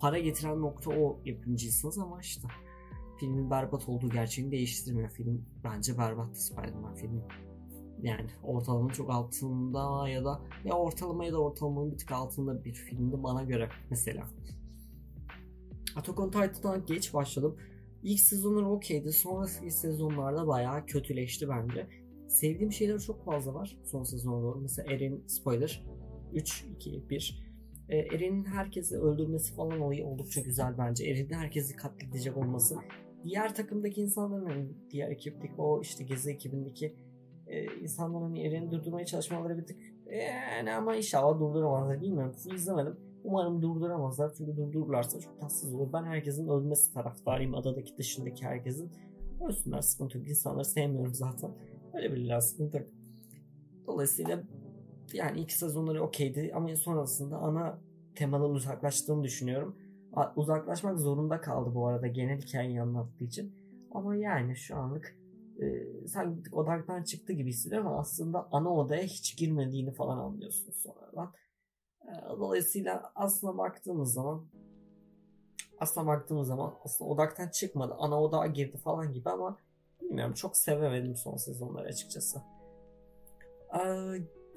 Para 0.00 0.18
getiren 0.18 0.60
nokta 0.60 0.90
o 0.90 1.20
yapımcısınız 1.24 1.98
ama 1.98 2.20
işte 2.20 2.48
filmin 3.20 3.50
berbat 3.50 3.88
olduğu 3.88 4.10
gerçeğini 4.10 4.50
değiştirmiyor. 4.52 5.10
Film 5.10 5.46
bence 5.64 5.98
berbattı 5.98 6.46
Spider-Man 6.46 6.94
filmi. 6.94 7.22
Yani 8.02 8.26
ortalama 8.42 8.92
çok 8.92 9.10
altında 9.10 10.08
ya 10.08 10.24
da 10.24 10.42
ya 10.64 10.74
ortalama 10.74 11.24
ya 11.24 11.32
da 11.32 11.38
ortalamanın 11.38 11.92
bir 11.92 11.98
tık 11.98 12.12
altında 12.12 12.64
bir 12.64 12.72
filmdi 12.72 13.22
bana 13.22 13.44
göre 13.44 13.68
mesela. 13.90 14.26
Attack 15.96 16.20
on 16.20 16.30
Titan'dan 16.30 16.86
geç 16.86 17.14
başladım. 17.14 17.56
İlk 18.02 18.20
sezonlar 18.20 18.62
okeydi. 18.62 19.12
Sonraki 19.12 19.70
sezonlarda 19.70 20.46
bayağı 20.46 20.86
kötüleşti 20.86 21.48
bence. 21.48 21.88
Sevdiğim 22.28 22.72
şeyler 22.72 22.98
çok 22.98 23.24
fazla 23.24 23.54
var 23.54 23.78
son 23.84 24.02
sezona 24.02 24.42
doğru. 24.42 24.60
Mesela 24.60 24.92
Eren 24.92 25.20
spoiler 25.26 25.84
3, 26.34 26.64
2, 26.76 27.10
1. 27.10 27.46
Ee, 27.88 27.96
Eren'in 27.98 28.44
herkesi 28.44 28.98
öldürmesi 28.98 29.54
falan 29.54 29.80
olayı 29.80 30.06
oldukça 30.06 30.40
güzel 30.40 30.78
bence. 30.78 31.04
Eren'in 31.04 31.32
herkesi 31.32 31.76
katledecek 31.76 32.36
olması. 32.36 32.76
Diğer 33.24 33.54
takımdaki 33.54 34.00
insanların, 34.00 34.48
yani 34.48 34.68
diğer 34.90 35.10
ekipteki 35.10 35.54
o 35.58 35.80
işte 35.80 36.04
gezi 36.04 36.30
ekibindeki 36.30 36.94
e, 37.46 37.64
insanların 37.64 38.22
hani 38.22 38.40
yerini 38.40 38.70
durdurmaya 38.70 39.06
çalışmaları 39.06 39.58
bir 39.58 39.66
tık 39.66 39.78
yani 40.56 40.72
ama 40.72 40.96
inşallah 40.96 41.40
durduramazlar. 41.40 42.00
Bilmiyorum 42.00 42.34
izlemedim. 42.54 42.96
Umarım 43.24 43.62
durduramazlar. 43.62 44.32
Çünkü 44.38 44.56
durdururlarsa 44.56 45.20
çok 45.20 45.40
tatsız 45.40 45.74
olur. 45.74 45.92
Ben 45.92 46.04
herkesin 46.04 46.48
ölmesi 46.48 46.94
taraftarıyım. 46.94 47.54
Adadaki 47.54 47.98
dışındaki 47.98 48.44
herkesin. 48.44 48.92
Ölsünler 49.48 49.80
sıkıntı 49.80 50.18
yok. 50.18 50.28
İnsanları 50.28 50.64
sevmiyorum 50.64 51.14
zaten. 51.14 51.50
Öyle 51.94 52.12
bilirler 52.12 52.40
sıkıntı 52.40 52.86
dolayısıyla 53.86 54.42
yani 55.12 55.40
ilk 55.40 55.52
sezonları 55.52 56.02
okeydi 56.02 56.52
ama 56.54 56.76
sonrasında 56.76 57.36
ana 57.36 57.78
temadan 58.14 58.50
uzaklaştığını 58.50 59.24
düşünüyorum 59.24 59.76
uzaklaşmak 60.36 60.98
zorunda 60.98 61.40
kaldı 61.40 61.74
bu 61.74 61.86
arada 61.86 62.06
genel 62.06 62.40
hikayeyi 62.40 62.82
anlattığı 62.82 63.24
için 63.24 63.54
ama 63.90 64.16
yani 64.16 64.56
şu 64.56 64.76
anlık 64.76 65.16
e, 65.60 65.86
sanki 66.08 66.54
odaktan 66.54 67.02
çıktı 67.02 67.32
gibi 67.32 67.48
hissediyorum 67.48 67.86
ama 67.86 67.98
aslında 67.98 68.48
ana 68.52 68.74
odaya 68.74 69.02
hiç 69.02 69.36
girmediğini 69.36 69.94
falan 69.94 70.18
anlıyorsun 70.18 70.72
sonradan. 70.72 71.32
E, 72.02 72.12
dolayısıyla 72.38 73.12
aslına 73.14 73.58
baktığımız 73.58 74.12
zaman 74.12 74.46
aslına 75.78 76.06
baktığımız 76.06 76.48
zaman 76.48 76.74
aslında 76.84 77.10
odaktan 77.10 77.48
çıkmadı. 77.48 77.94
Ana 77.98 78.22
odağa 78.22 78.46
girdi 78.46 78.76
falan 78.76 79.12
gibi 79.12 79.30
ama 79.30 79.58
bilmiyorum 80.02 80.34
çok 80.34 80.56
sevemedim 80.56 81.16
son 81.16 81.36
sezonları 81.36 81.88
açıkçası. 81.88 82.42
E, 83.74 83.80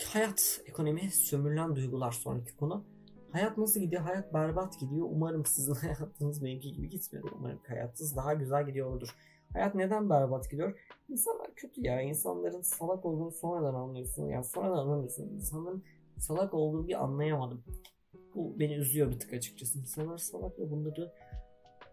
hayat, 0.03 0.61
ekonomi, 0.65 1.11
sömürülen 1.11 1.75
duygular 1.75 2.11
sonraki 2.11 2.57
konu. 2.57 2.85
Hayat 3.31 3.57
nasıl 3.57 3.79
gidiyor? 3.79 4.01
Hayat 4.01 4.33
berbat 4.33 4.79
gidiyor. 4.79 5.07
Umarım 5.09 5.45
sizin 5.45 5.73
hayatınız 5.85 6.43
benimki 6.43 6.73
gibi 6.73 6.89
gitmiyor. 6.89 7.29
Umarım 7.35 7.59
hayatınız 7.67 8.15
daha 8.15 8.33
güzel 8.33 8.65
gidiyordur. 8.65 9.15
Hayat 9.53 9.75
neden 9.75 10.09
berbat 10.09 10.51
gidiyor? 10.51 10.79
İnsanlar 11.09 11.55
kötü 11.55 11.87
ya. 11.87 12.01
İnsanların 12.01 12.61
salak 12.61 13.05
olduğunu 13.05 13.31
sonradan 13.31 13.73
anlıyorsun. 13.73 14.23
Ya 14.23 14.29
yani 14.29 14.45
sonradan 14.45 14.77
anlamıyorsun. 14.77 15.29
İnsanların 15.29 15.83
salak 16.17 16.53
olduğunu 16.53 16.87
bir 16.87 17.03
anlayamadım. 17.03 17.63
Bu 18.35 18.59
beni 18.59 18.73
üzüyor 18.73 19.11
bir 19.11 19.19
tık 19.19 19.33
açıkçası. 19.33 19.79
İnsanlar 19.79 20.17
salak 20.17 20.59
ve 20.59 20.71
bunları 20.71 21.11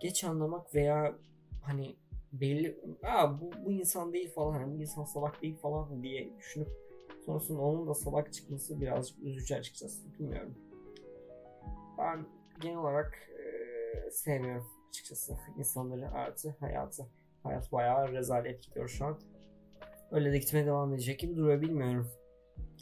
geç 0.00 0.24
anlamak 0.24 0.74
veya 0.74 1.14
hani 1.62 1.96
belli 2.32 2.80
Aa, 3.02 3.40
bu, 3.40 3.50
bu 3.64 3.72
insan 3.72 4.12
değil 4.12 4.30
falan 4.30 4.52
hani 4.52 4.74
bu 4.74 4.80
insan 4.80 5.04
salak 5.04 5.42
değil 5.42 5.56
falan 5.56 6.02
diye 6.02 6.38
düşünüp 6.38 6.85
sonrasında 7.26 7.60
onun 7.60 7.86
da 7.86 7.94
salak 7.94 8.32
çıkması 8.32 8.80
birazcık 8.80 9.18
üzücü 9.22 9.54
açıkçası 9.54 10.12
bilmiyorum. 10.12 10.54
Ben 11.98 12.26
genel 12.60 12.76
olarak 12.76 13.18
e, 13.38 14.10
sevmiyorum 14.10 14.66
açıkçası 14.88 15.36
insanları 15.58 16.10
artı 16.10 16.56
hayatı. 16.60 17.06
Hayat 17.42 17.72
bayağı 17.72 18.12
rezalet 18.12 18.62
gidiyor 18.62 18.88
şu 18.88 19.04
an. 19.04 19.20
Öyle 20.10 20.32
de 20.32 20.38
gitmeye 20.38 20.66
devam 20.66 20.94
edecek 20.94 21.20
gibi 21.20 21.36
duruyor 21.36 21.60
bilmiyorum. 21.60 22.10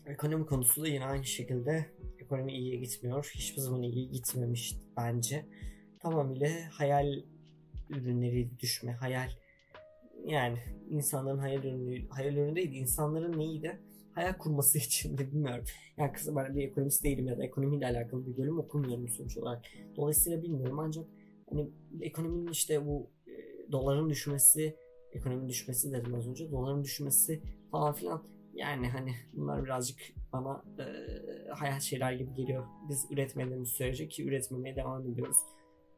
Ekonomi 0.07 0.47
konusu 0.47 0.83
da 0.83 0.89
yine 0.89 1.05
aynı 1.05 1.25
şekilde 1.25 1.87
ekonomi 2.19 2.53
iyiye 2.53 2.77
gitmiyor. 2.77 3.33
Hiçbir 3.35 3.61
zaman 3.61 3.83
iyi 3.83 4.11
gitmemiş 4.11 4.77
bence. 4.97 5.47
Tamamıyla 6.01 6.49
hayal 6.71 7.23
ürünleri 7.91 8.59
düşme, 8.59 8.93
hayal 8.93 9.31
yani 10.25 10.59
insanların 10.89 11.39
hayal 11.39 11.65
ürünü, 11.65 12.09
hayal 12.09 12.35
ürünü 12.35 12.57
değil, 12.57 12.73
insanların 12.73 13.39
neydi? 13.39 13.81
Hayal 14.15 14.39
kurması 14.39 14.79
için 14.87 15.19
de 15.19 15.33
bilmiyorum. 15.33 15.65
Yani 15.97 16.13
kızım 16.13 16.37
ben 16.37 16.57
bir 16.57 16.69
ekonomist 16.69 17.05
değilim 17.05 17.27
ya 17.27 17.39
da 17.39 17.45
ekonomiyle 17.45 17.87
alakalı 17.87 18.27
bir 18.27 18.37
bölüm 18.37 18.59
okumuyorum 18.59 19.09
sonuç 19.09 19.37
olarak. 19.37 19.65
Dolayısıyla 19.97 20.43
bilmiyorum 20.43 20.79
ancak 20.79 21.05
hani 21.51 21.71
ekonominin 22.01 22.53
işte 22.53 22.87
bu 22.87 23.11
doların 23.73 24.11
düşmesi, 24.11 24.77
ekonominin 25.13 25.49
düşmesi 25.49 25.93
dedim 25.93 26.15
az 26.15 26.29
önce. 26.29 26.51
Doların 26.51 26.85
düşmesi 26.85 27.43
falan 27.71 27.95
filan. 27.95 28.23
Yani 28.55 28.89
hani 28.89 29.13
bunlar 29.33 29.65
birazcık 29.65 29.99
bana 30.33 30.65
e, 30.79 30.85
hayat 31.51 31.83
şeyler 31.83 32.13
gibi 32.13 32.35
geliyor. 32.35 32.67
Biz 32.89 33.07
üretmediğimiz 33.11 33.69
sürece 33.69 34.09
ki 34.09 34.25
üretmemeye 34.25 34.77
devam 34.77 35.11
ediyoruz. 35.11 35.37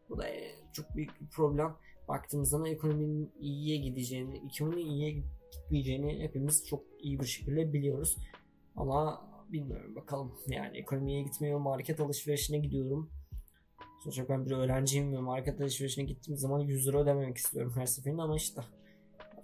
Bu 0.09 0.19
da 0.19 0.29
e, 0.29 0.55
çok 0.73 0.97
büyük 0.97 1.21
bir 1.21 1.27
problem. 1.27 1.77
Baktığımız 2.09 2.49
zaman 2.49 2.71
ekonominin 2.71 3.33
iyiye 3.41 3.77
gideceğini, 3.77 4.43
ekonominin 4.47 4.91
iyiye 4.91 5.23
gitmeyeceğini 5.63 6.23
hepimiz 6.23 6.67
çok 6.67 6.85
iyi 7.01 7.21
bir 7.21 7.27
şekilde 7.27 7.73
biliyoruz. 7.73 8.17
Ama 8.77 9.27
bilmiyorum 9.53 9.97
bakalım. 9.97 10.33
Yani 10.49 10.79
ekonomiye 10.79 11.23
gitmiyor, 11.23 11.59
market 11.59 12.01
alışverişine 12.01 12.59
gidiyorum. 12.59 13.11
Sonuçta 14.05 14.29
ben 14.29 14.47
bir 14.47 14.51
öğrenciyim 14.51 15.13
ve 15.13 15.19
market 15.19 15.61
alışverişine 15.61 16.05
gittiğim 16.05 16.39
zaman 16.39 16.61
100 16.61 16.89
lira 16.89 17.03
ödememek 17.03 17.37
istiyorum 17.37 17.73
her 17.77 17.87
seferinde 17.87 18.23
ama 18.23 18.37
işte 18.37 18.63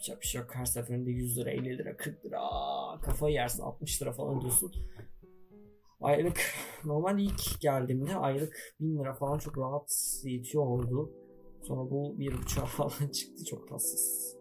yapacak 0.02 0.20
bir 0.20 0.26
şey 0.26 0.40
yok. 0.40 0.54
Her 0.54 0.64
seferinde 0.64 1.10
100 1.10 1.38
lira, 1.38 1.50
50 1.50 1.78
lira, 1.78 1.96
40 1.96 2.26
lira 2.26 2.40
kafayı 3.02 3.34
yersin 3.34 3.62
60 3.62 4.02
lira 4.02 4.12
falan 4.12 4.40
diyorsun. 4.40 4.72
Aylık 6.00 6.40
normal 6.84 7.18
ilk 7.18 7.60
geldiğimde 7.60 8.16
aylık 8.16 8.74
1000 8.80 8.98
lira 8.98 9.14
falan 9.14 9.38
çok 9.38 9.58
rahat 9.58 10.20
yetiyordu. 10.24 11.12
Sonra 11.62 11.90
bu 11.90 12.18
bir 12.18 12.32
buçuğa 12.32 12.66
falan 12.66 13.08
çıktı 13.12 13.44
çok 13.44 13.68
tatsız. 13.68 14.31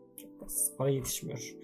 Para 0.77 0.89
yetişmiyor. 0.89 1.55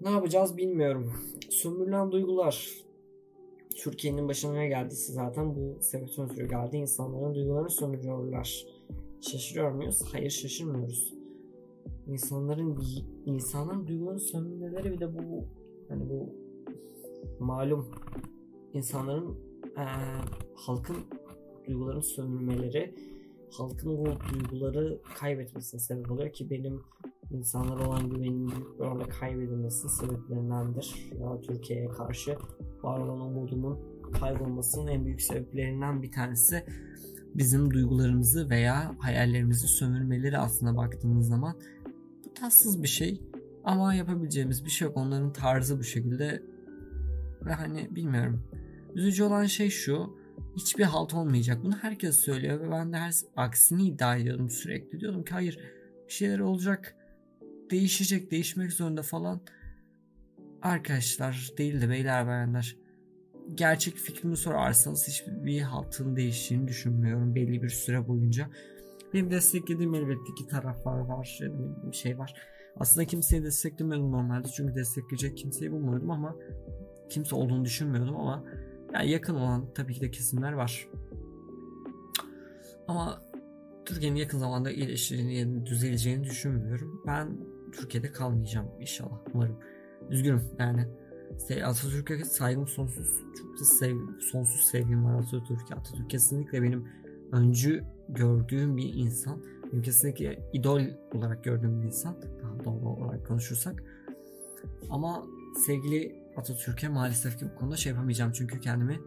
Ne 0.00 0.10
yapacağız 0.10 0.56
bilmiyorum. 0.56 1.12
Sömürülen 1.50 2.12
duygular. 2.12 2.72
Türkiye'nin 3.76 4.28
başına 4.28 4.52
ne 4.52 4.68
geldiyse 4.68 5.12
zaten 5.12 5.56
bu 5.56 5.78
sebep 5.80 6.10
sonucu 6.10 6.48
geldi. 6.48 6.76
İnsanların 6.76 7.34
duygularını 7.34 7.70
sömürüyorlar. 7.70 8.66
Şaşırıyor 9.20 9.70
muyuz? 9.70 10.02
Hayır 10.12 10.30
şaşırmıyoruz. 10.30 11.14
İnsanların 12.06 12.78
insanların 13.26 13.86
duygularını 13.86 14.20
sömürmeleri 14.20 14.92
bir 14.92 15.00
de 15.00 15.14
bu 15.14 15.44
hani 15.88 16.10
bu 16.10 16.34
malum 17.40 17.88
insanların 18.72 19.38
e, 19.76 19.84
halkın 20.54 20.96
duygularını 21.66 22.02
sömürmeleri 22.02 22.94
halkın 23.50 23.98
bu 23.98 24.06
duyguları 24.34 25.00
kaybetmesine 25.18 25.80
sebep 25.80 26.10
oluyor 26.10 26.32
ki 26.32 26.50
benim 26.50 26.82
insanlara 27.30 27.88
olan 27.88 28.10
güvenim 28.10 28.48
büyük 28.48 28.78
bir 28.78 28.84
oranda 28.84 29.08
kaybedilmesi 29.08 29.88
sebeplerindendir. 29.88 31.10
Ya 31.20 31.40
Türkiye'ye 31.40 31.88
karşı 31.88 32.36
var 32.82 32.98
olan 32.98 33.20
umudumun 33.20 33.78
kaybolmasının 34.20 34.86
en 34.86 35.04
büyük 35.04 35.22
sebeplerinden 35.22 36.02
bir 36.02 36.12
tanesi 36.12 36.64
bizim 37.34 37.70
duygularımızı 37.70 38.50
veya 38.50 38.94
hayallerimizi 38.98 39.68
sömürmeleri 39.68 40.38
aslında 40.38 40.76
baktığımız 40.76 41.28
zaman 41.28 41.56
bu 42.24 42.34
tatsız 42.34 42.82
bir 42.82 42.88
şey 42.88 43.22
ama 43.64 43.94
yapabileceğimiz 43.94 44.64
bir 44.64 44.70
şey 44.70 44.88
yok. 44.88 44.96
Onların 44.96 45.32
tarzı 45.32 45.78
bu 45.78 45.84
şekilde 45.84 46.42
ve 47.46 47.52
hani 47.52 47.88
bilmiyorum. 47.90 48.42
Üzücü 48.94 49.24
olan 49.24 49.44
şey 49.44 49.70
şu 49.70 50.18
hiçbir 50.56 50.84
halt 50.84 51.14
olmayacak. 51.14 51.58
Bunu 51.64 51.76
herkes 51.76 52.16
söylüyor 52.16 52.60
ve 52.60 52.70
ben 52.70 52.92
de 52.92 52.96
her 52.96 53.14
aksini 53.36 53.86
iddia 53.86 54.16
ediyordum 54.16 54.50
sürekli. 54.50 55.00
Diyordum 55.00 55.24
ki 55.24 55.32
hayır 55.32 55.58
bir 56.08 56.12
şeyler 56.12 56.38
olacak 56.38 56.97
değişecek 57.70 58.30
değişmek 58.30 58.72
zorunda 58.72 59.02
falan. 59.02 59.40
Arkadaşlar 60.62 61.50
değil 61.58 61.80
de 61.80 61.88
beyler 61.88 62.26
bayanlar 62.26 62.76
gerçek 63.54 63.96
fikrimi 63.96 64.36
sorarsanız 64.36 65.08
hiçbir 65.08 65.60
haltın 65.60 66.16
değiştiğini 66.16 66.68
düşünmüyorum 66.68 67.34
belli 67.34 67.62
bir 67.62 67.68
süre 67.68 68.08
boyunca. 68.08 68.48
Benim 69.14 69.30
desteklediğim 69.30 69.94
elbette 69.94 70.34
ki 70.38 70.46
taraflar 70.46 70.98
var, 70.98 71.38
bir 71.82 71.96
şey 71.96 72.18
var. 72.18 72.34
Aslında 72.76 73.06
kimseyi 73.06 73.44
desteklemiyordum 73.44 74.12
normalde 74.12 74.48
çünkü 74.48 74.74
destekleyecek 74.74 75.36
kimseyi 75.36 75.72
bulmuyordum 75.72 76.10
ama 76.10 76.36
kimse 77.10 77.36
olduğunu 77.36 77.64
düşünmüyordum 77.64 78.16
ama 78.16 78.44
yani 78.94 79.10
yakın 79.10 79.34
olan 79.34 79.74
tabii 79.74 79.94
ki 79.94 80.00
de 80.00 80.10
kesimler 80.10 80.52
var. 80.52 80.88
Ama 82.88 83.22
Türkiye'nin 83.84 84.16
yakın 84.16 84.38
zamanda 84.38 84.70
iyileşeceğini, 84.70 85.66
düzeleceğini 85.66 86.24
düşünmüyorum. 86.24 87.02
Ben 87.06 87.36
Türkiye'de 87.72 88.12
kalmayacağım 88.12 88.68
inşallah 88.80 89.18
umarım. 89.34 89.58
Üzgünüm 90.10 90.42
yani. 90.58 90.86
Atatürk'e 91.64 92.24
saygım 92.24 92.68
sonsuz. 92.68 93.20
Çok 93.38 93.60
da 93.60 93.64
sev, 93.64 93.96
sonsuz 94.20 94.60
sevgim 94.60 95.04
var 95.04 95.14
Atatürk'e. 95.14 95.74
Atatürk 95.74 96.10
kesinlikle 96.10 96.62
benim 96.62 96.88
öncü 97.32 97.84
gördüğüm 98.08 98.76
bir 98.76 98.94
insan. 98.94 99.42
Benim 99.72 99.82
kesinlikle 99.82 100.50
idol 100.52 100.80
olarak 101.14 101.44
gördüğüm 101.44 101.82
bir 101.82 101.86
insan. 101.86 102.16
Daha 102.42 102.64
doğru 102.64 102.88
olarak 102.88 103.26
konuşursak. 103.26 103.82
Ama 104.90 105.26
sevgili 105.66 106.22
Atatürk'e 106.36 106.88
maalesef 106.88 107.38
ki 107.38 107.46
bu 107.54 107.58
konuda 107.58 107.76
şey 107.76 107.92
yapamayacağım. 107.92 108.32
Çünkü 108.32 108.60
kendimi 108.60 109.00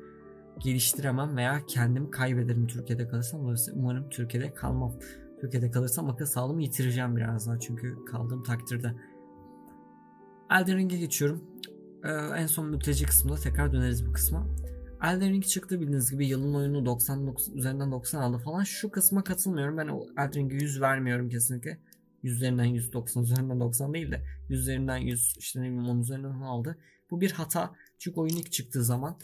geliştiremem 0.60 1.38
veya 1.38 1.62
kendimi 1.68 2.12
kaybederim 2.12 2.68
Türkiye'de 2.68 3.08
kalırsam. 3.08 3.44
Dolayısıyla 3.44 3.80
umarım 3.80 4.10
Türkiye'de 4.10 4.54
kalmam. 4.54 4.94
Türkiye'de 5.42 5.72
kalırsam 5.72 6.10
akıl 6.10 6.26
sağlığımı 6.26 6.62
yitireceğim 6.62 7.18
birazdan 7.18 7.60
çünkü 7.60 8.06
kaldığım 8.06 8.44
takdirde. 8.44 8.96
Elden 10.52 10.78
Ring'e 10.78 10.98
geçiyorum. 10.98 11.44
Ee, 12.04 12.10
en 12.12 12.48
son 12.48 12.70
mülteci 12.70 13.06
kısmında 13.06 13.36
tekrar 13.36 13.74
döneriz 13.74 14.08
bu 14.08 14.14
kısma. 14.14 14.48
Elden 15.04 15.30
Ring 15.30 15.46
çıktı 15.46 15.82
bildiğiniz 15.82 16.12
gibi 16.12 16.28
yılın 16.28 16.54
oyunu 16.54 16.86
99 16.86 17.50
üzerinden 17.56 17.92
90 17.92 18.22
aldı 18.22 18.38
falan. 18.38 18.64
Şu 18.64 18.92
kısma 18.92 19.24
katılmıyorum. 19.24 19.78
Ben 19.78 19.88
Elden 19.88 20.34
Ring'e 20.34 20.56
100 20.56 20.82
vermiyorum 20.82 21.30
kesinlikle. 21.30 21.80
100 22.24 22.36
üzerinden 22.36 22.64
100, 22.64 22.94
90 22.94 23.24
üzerinden 23.24 23.60
90 23.60 23.94
değil 23.94 24.12
de 24.12 24.22
100 24.50 24.62
üzerinden 24.62 24.98
100 24.98 25.36
işte 25.40 25.60
ne 25.60 25.64
bileyim 25.64 25.90
10 25.90 26.00
üzerinden 26.00 26.30
10 26.30 26.42
aldı. 26.42 26.78
Bu 27.12 27.22
bir 27.22 27.32
hata. 27.32 27.72
Çünkü 27.98 28.20
oyun 28.20 28.36
ilk 28.36 28.52
çıktığı 28.52 28.84
zaman 28.84 29.18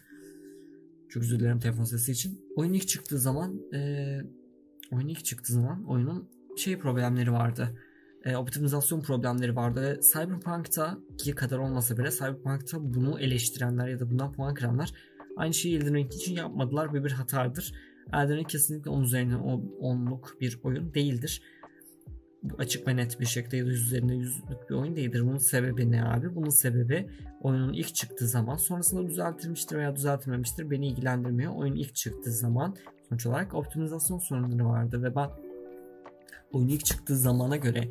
çok 1.09 1.23
özür 1.23 1.39
telefon 1.39 1.83
sesi 1.83 2.11
için. 2.11 2.41
Oyun 2.55 2.73
ilk 2.73 2.87
çıktığı 2.87 3.19
zaman 3.19 3.73
e, 3.73 4.21
oyun 4.91 5.07
ilk 5.07 5.25
çıktığı 5.25 5.53
zaman 5.53 5.85
oyunun 5.85 6.29
şey 6.57 6.79
problemleri 6.79 7.31
vardı. 7.31 7.77
E, 8.25 8.35
optimizasyon 8.35 9.01
problemleri 9.01 9.55
vardı 9.55 9.81
ve 9.81 9.99
Cyberpunk'ta 10.13 10.97
ki 11.17 11.31
kadar 11.35 11.57
olmasa 11.57 11.97
bile 11.97 12.11
Cyberpunk'ta 12.11 12.77
bunu 12.93 13.19
eleştirenler 13.19 13.87
ya 13.87 13.99
da 13.99 14.11
bundan 14.11 14.31
puan 14.31 14.53
kıranlar 14.53 14.91
aynı 15.37 15.53
şeyi 15.53 15.77
Elden 15.77 15.95
Ring 15.95 16.13
için 16.13 16.35
yapmadılar 16.35 16.93
ve 16.93 17.03
bir 17.03 17.11
hatadır. 17.11 17.73
Elden 18.13 18.37
Ring 18.37 18.47
kesinlikle 18.47 18.91
10 18.91 19.03
üzerinden 19.03 19.39
10'luk 19.81 20.39
bir 20.41 20.59
oyun 20.63 20.93
değildir. 20.93 21.41
Açık 22.57 22.87
ve 22.87 22.95
net 22.95 23.19
bir 23.19 23.25
şekilde 23.25 23.57
100 23.57 23.87
üzerinde 23.87 24.13
100'lük 24.13 24.69
bir 24.69 24.75
oyun 24.75 24.95
değildir. 24.95 25.21
Bunun 25.21 25.37
sebebi 25.37 25.91
ne 25.91 26.03
abi? 26.03 26.35
Bunun 26.35 26.49
sebebi 26.49 27.09
oyunun 27.41 27.73
ilk 27.73 27.95
çıktığı 27.95 28.27
zaman 28.27 28.55
sonrasında 28.55 29.09
düzeltilmiştir 29.09 29.77
veya 29.77 29.95
düzeltilmemiştir 29.95 30.71
beni 30.71 30.87
ilgilendirmiyor. 30.87 31.55
Oyun 31.55 31.75
ilk 31.75 31.95
çıktığı 31.95 32.31
zaman 32.31 32.75
sonuç 33.09 33.25
olarak 33.25 33.53
optimizasyon 33.53 34.19
sorunları 34.19 34.69
vardı 34.69 35.03
ve 35.03 35.15
ben 35.15 35.29
oyun 36.53 36.67
ilk 36.67 36.85
çıktığı 36.85 37.17
zamana 37.17 37.57
göre 37.57 37.89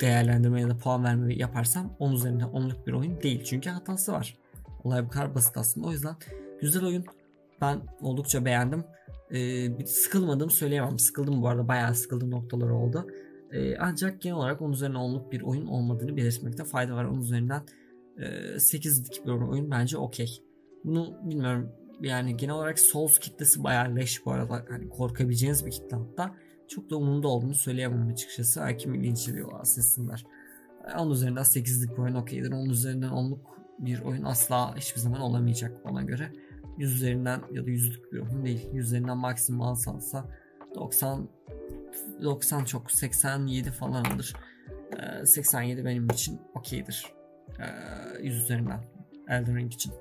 değerlendirme 0.00 0.60
ya 0.60 0.68
da 0.68 0.76
puan 0.76 1.04
verme 1.04 1.34
yaparsam 1.34 1.96
10 1.98 2.12
üzerinden 2.12 2.48
10'luk 2.48 2.86
bir 2.86 2.92
oyun 2.92 3.22
değil. 3.22 3.44
Çünkü 3.44 3.70
hatası 3.70 4.12
var. 4.12 4.38
Olay 4.84 5.04
bu 5.04 5.08
kadar 5.08 5.34
basit 5.34 5.56
aslında. 5.56 5.86
O 5.86 5.92
yüzden 5.92 6.16
güzel 6.60 6.84
oyun. 6.84 7.04
Ben 7.60 7.80
oldukça 8.00 8.44
beğendim. 8.44 8.84
Ee, 9.30 9.86
sıkılmadım 9.86 10.50
söyleyemem. 10.50 10.98
Sıkıldım 10.98 11.42
bu 11.42 11.48
arada. 11.48 11.68
Bayağı 11.68 11.94
sıkıldığım 11.94 12.30
noktalar 12.30 12.70
oldu. 12.70 13.06
Ee, 13.52 13.76
ancak 13.76 14.20
genel 14.20 14.36
olarak 14.36 14.62
10 14.62 14.72
üzerinden 14.72 15.00
10'luk 15.00 15.32
bir 15.32 15.42
oyun 15.42 15.66
olmadığını 15.66 16.16
belirtmekte 16.16 16.64
fayda 16.64 16.94
var. 16.94 17.04
10 17.04 17.20
üzerinden 17.20 17.62
e, 18.18 18.24
8'lik 18.56 19.26
bir 19.26 19.30
oyun 19.30 19.70
bence 19.70 19.98
okey. 19.98 20.42
Bunu 20.84 21.18
bilmiyorum. 21.24 21.72
Yani 22.00 22.36
genel 22.36 22.54
olarak 22.54 22.78
Souls 22.78 23.18
kitlesi 23.18 23.64
bayağı 23.64 23.96
leş 23.96 24.26
bu 24.26 24.32
arada. 24.32 24.64
Hani 24.68 24.88
korkabileceğiniz 24.88 25.66
bir 25.66 25.70
kitle 25.70 25.96
hatta 25.96 26.34
çok 26.68 26.90
da 26.90 26.96
umurumda 26.96 27.28
olduğunu 27.28 27.54
söyleyemem 27.54 28.08
açıkçası. 28.08 28.60
Hakim 28.60 29.04
linç 29.04 29.28
ediyorlar 29.28 29.64
sesinler. 29.64 30.26
10 30.98 31.10
üzerinden 31.10 31.42
8'lik 31.42 31.90
bir 31.90 32.02
oyun 32.02 32.14
okeydir. 32.14 32.52
10 32.52 32.70
üzerinden 32.70 33.08
10'luk 33.08 33.38
bir 33.78 34.00
oyun 34.00 34.24
asla 34.24 34.76
hiçbir 34.76 35.00
zaman 35.00 35.20
olamayacak 35.20 35.84
bana 35.84 36.02
göre. 36.02 36.32
100 36.78 36.94
üzerinden 36.94 37.40
ya 37.52 37.66
da 37.66 37.70
100'lük 37.70 38.12
bir 38.12 38.18
oyun 38.18 38.44
değil. 38.44 38.68
100 38.72 38.86
üzerinden 38.86 39.16
maksimum 39.16 39.62
alsansa 39.62 40.24
90 40.74 41.28
90 42.22 42.64
çok 42.64 42.90
87 42.90 43.70
falan 43.70 44.04
alır. 44.04 44.36
87 45.24 45.84
benim 45.84 46.06
için 46.06 46.40
okeydir. 46.54 47.06
100 48.22 48.42
üzerinden 48.42 48.84
Elden 49.28 49.56
Ring 49.56 49.74
için. 49.74 49.92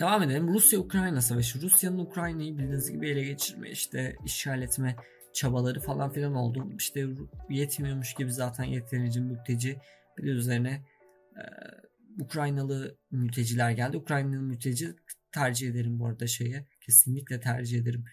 Devam 0.00 0.22
edelim. 0.22 0.48
Rusya-Ukrayna 0.48 1.20
savaşı. 1.20 1.62
Rusya'nın 1.62 1.98
Ukrayna'yı 1.98 2.58
bildiğiniz 2.58 2.90
gibi 2.90 3.10
ele 3.10 3.24
geçirme, 3.24 3.70
işte 3.70 4.16
işgal 4.24 4.62
etme 4.62 4.96
çabaları 5.32 5.80
falan 5.80 6.10
filan 6.10 6.34
oldu. 6.34 6.72
İşte 6.78 7.06
yetmiyormuş 7.50 8.14
gibi 8.14 8.32
zaten 8.32 8.64
yeterince 8.64 9.20
mülteci 9.20 9.78
bir 10.18 10.24
üzerine 10.24 10.84
e, 11.36 11.42
Ukraynalı 12.18 12.96
mülteciler 13.10 13.70
geldi. 13.70 13.96
Ukraynalı 13.96 14.42
mülteci 14.42 14.94
tercih 15.32 15.70
ederim 15.70 15.98
bu 15.98 16.06
arada 16.06 16.26
şeye. 16.26 16.66
Kesinlikle 16.80 17.40
tercih 17.40 17.78
ederim 17.78 18.04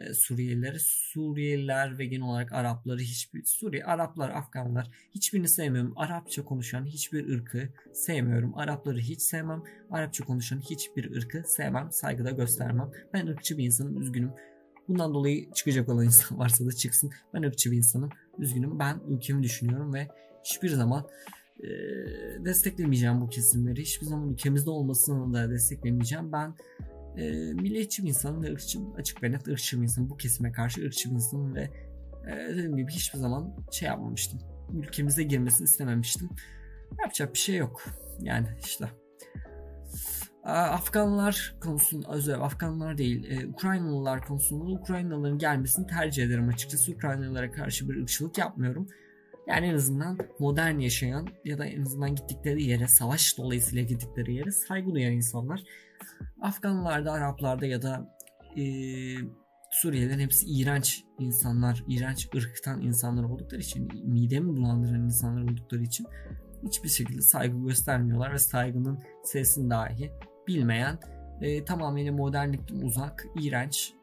e, 0.00 0.14
Suriyelileri. 0.14 0.78
Suriyeliler 0.80 1.98
ve 1.98 2.06
genel 2.06 2.26
olarak 2.26 2.52
Arapları 2.52 3.00
hiçbir 3.00 3.44
Suriye, 3.44 3.84
Araplar, 3.84 4.30
Afganlar 4.30 4.90
hiçbirini 5.14 5.48
sevmiyorum. 5.48 5.92
Arapça 5.96 6.44
konuşan 6.44 6.86
hiçbir 6.86 7.28
ırkı 7.28 7.68
sevmiyorum. 7.92 8.58
Arapları 8.58 8.98
hiç 8.98 9.22
sevmem. 9.22 9.62
Arapça 9.90 10.24
konuşan 10.24 10.60
hiçbir 10.60 11.16
ırkı 11.16 11.42
sevmem. 11.46 11.88
Saygıda 11.92 12.30
göstermem. 12.30 12.90
Ben 13.14 13.26
ırkçı 13.26 13.58
bir 13.58 13.64
insanım. 13.64 14.00
Üzgünüm. 14.00 14.32
Bundan 14.88 15.14
dolayı 15.14 15.52
çıkacak 15.52 15.88
olan 15.88 16.04
insan 16.04 16.38
varsa 16.38 16.66
da 16.66 16.72
çıksın. 16.72 17.10
Ben 17.34 17.42
ırkçı 17.42 17.70
bir 17.70 17.76
insanım. 17.76 18.10
Üzgünüm. 18.38 18.78
Ben 18.78 19.00
ülkemi 19.08 19.42
düşünüyorum 19.42 19.94
ve 19.94 20.08
hiçbir 20.44 20.68
zaman 20.68 21.06
e, 21.62 21.68
desteklemeyeceğim 22.44 23.20
bu 23.20 23.28
kesimleri. 23.28 23.80
Hiçbir 23.82 24.06
zaman 24.06 24.28
ülkemizde 24.28 24.70
olmasını 24.70 25.34
da 25.34 25.50
desteklemeyeceğim. 25.50 26.32
Ben 26.32 26.54
e, 27.20 27.52
milliyetçi 27.52 28.02
bir 28.02 28.08
insanım 28.08 28.42
ve 28.42 28.52
ırkçı, 28.52 28.78
açık 28.96 29.22
ve 29.22 29.32
net 29.32 29.48
ırkçı 29.48 29.76
bir 29.76 29.82
insanım. 29.82 30.10
Bu 30.10 30.16
kesime 30.16 30.52
karşı 30.52 30.84
ırkçı 30.86 31.10
bir 31.10 31.14
insanım 31.14 31.54
ve 31.54 31.70
e, 32.26 32.48
dediğim 32.48 32.76
gibi 32.76 32.92
hiçbir 32.92 33.18
zaman 33.18 33.56
şey 33.72 33.88
yapmamıştım. 33.88 34.40
Ülkemize 34.72 35.22
girmesini 35.22 35.64
istememiştim. 35.64 36.30
Yapacak 36.98 37.34
bir 37.34 37.38
şey 37.38 37.56
yok. 37.56 37.84
Yani 38.20 38.46
işte. 38.64 38.84
Afganlar 40.44 41.54
konusunda 41.60 42.08
özel 42.12 42.40
Afganlar 42.40 42.98
değil 42.98 43.30
e, 43.30 43.46
Ukraynalılar 43.46 44.26
konusunda 44.26 44.64
Ukraynalıların 44.64 45.38
gelmesini 45.38 45.86
tercih 45.86 46.24
ederim 46.24 46.48
açıkçası 46.48 46.92
Ukraynalılara 46.92 47.52
karşı 47.52 47.88
bir 47.88 48.02
ırkçılık 48.02 48.38
yapmıyorum 48.38 48.88
yani 49.50 49.66
en 49.66 49.74
azından 49.74 50.18
modern 50.38 50.78
yaşayan 50.78 51.28
ya 51.44 51.58
da 51.58 51.66
en 51.66 51.82
azından 51.82 52.14
gittikleri 52.14 52.62
yere 52.62 52.88
savaş 52.88 53.38
dolayısıyla 53.38 53.84
gittikleri 53.84 54.34
yere 54.34 54.50
saygı 54.50 54.94
duyan 54.94 55.12
insanlar 55.12 55.64
Afganlarda, 56.40 57.12
Araplarda 57.12 57.66
ya 57.66 57.82
da 57.82 58.16
e, 58.56 58.62
Suriyelilerin 59.70 60.20
hepsi 60.20 60.46
iğrenç 60.46 61.04
insanlar, 61.18 61.84
iğrenç 61.88 62.28
ırktan 62.36 62.80
insanlar 62.80 63.24
oldukları 63.24 63.60
için, 63.60 63.88
midemi 64.04 64.56
bulandıran 64.56 65.04
insanlar 65.04 65.42
oldukları 65.42 65.82
için 65.82 66.06
hiçbir 66.66 66.88
şekilde 66.88 67.22
saygı 67.22 67.66
göstermiyorlar 67.66 68.32
ve 68.32 68.38
saygının 68.38 69.02
sesini 69.24 69.70
dahi 69.70 70.10
bilmeyen, 70.48 70.98
e, 71.40 71.64
tamamen 71.64 72.14
modernlikten 72.14 72.76
uzak, 72.76 73.26
iğrenç 73.40 73.94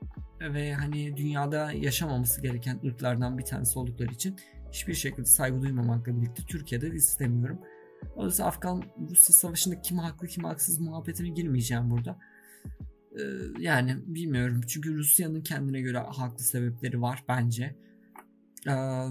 ve 0.42 0.74
hani 0.74 1.18
dünyada 1.18 1.72
yaşamaması 1.72 2.42
gereken 2.42 2.80
ırklardan 2.86 3.38
bir 3.38 3.46
tanesi 3.46 3.80
oldukları 3.80 4.14
için 4.14 4.36
hiçbir 4.72 4.94
şekilde 4.94 5.26
saygı 5.26 5.62
duymamakla 5.62 6.18
birlikte 6.18 6.44
Türkiye'de 6.44 6.92
de 6.92 6.96
istemiyorum. 6.96 7.60
Oysa 8.16 8.46
Afgan-Rusya 8.46 9.34
savaşında 9.34 9.82
kim 9.82 9.98
haklı 9.98 10.28
kim 10.28 10.44
haksız 10.44 10.80
muhabbetine 10.80 11.30
girmeyeceğim 11.30 11.92
burada. 11.92 12.20
Ee, 13.12 13.22
yani 13.60 13.98
bilmiyorum 14.06 14.62
çünkü 14.68 14.98
Rusya'nın 14.98 15.42
kendine 15.42 15.82
göre 15.82 15.98
haklı 15.98 16.44
sebepleri 16.44 17.02
var 17.02 17.24
bence. 17.28 17.76
Ee, 18.68 19.06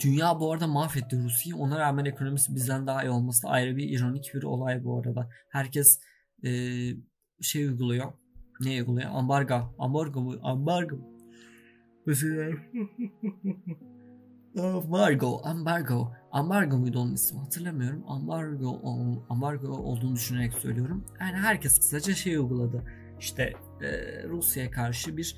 dünya 0.00 0.40
bu 0.40 0.52
arada 0.52 0.66
mahvetti 0.66 1.24
Rusya'yı. 1.24 1.62
Ona 1.62 1.78
rağmen 1.78 2.04
ekonomisi 2.04 2.54
bizden 2.54 2.86
daha 2.86 3.04
iyi 3.04 3.10
olması 3.10 3.48
ayrı 3.48 3.76
bir 3.76 3.88
ironik 3.88 4.30
bir 4.34 4.42
olay 4.42 4.84
bu 4.84 5.00
arada. 5.00 5.28
Herkes 5.48 6.00
e, 6.44 6.50
şey 7.40 7.66
uyguluyor. 7.66 8.12
Ne 8.60 8.70
uyguluyor? 8.70 9.10
Ambargo. 9.12 9.74
Ambargo 9.78 10.20
mu? 10.20 10.34
Ambargo. 10.42 10.96
Mesela 12.06 12.50
Ambargo, 14.58 15.40
Ambargo. 15.44 16.12
Ambargo 16.34 16.78
muydu 16.78 16.98
onun 16.98 17.14
ismi 17.14 17.40
hatırlamıyorum. 17.40 18.04
Ambargo, 18.08 18.80
Ambargo 19.28 19.68
olduğunu 19.68 20.16
düşünerek 20.16 20.52
söylüyorum. 20.52 21.04
Yani 21.20 21.36
herkes 21.36 21.78
kısaca 21.78 22.14
şey 22.14 22.36
uyguladı. 22.36 22.84
İşte 23.20 23.52
e, 23.82 23.88
Rusya'ya 24.28 24.70
karşı 24.70 25.16
bir 25.16 25.36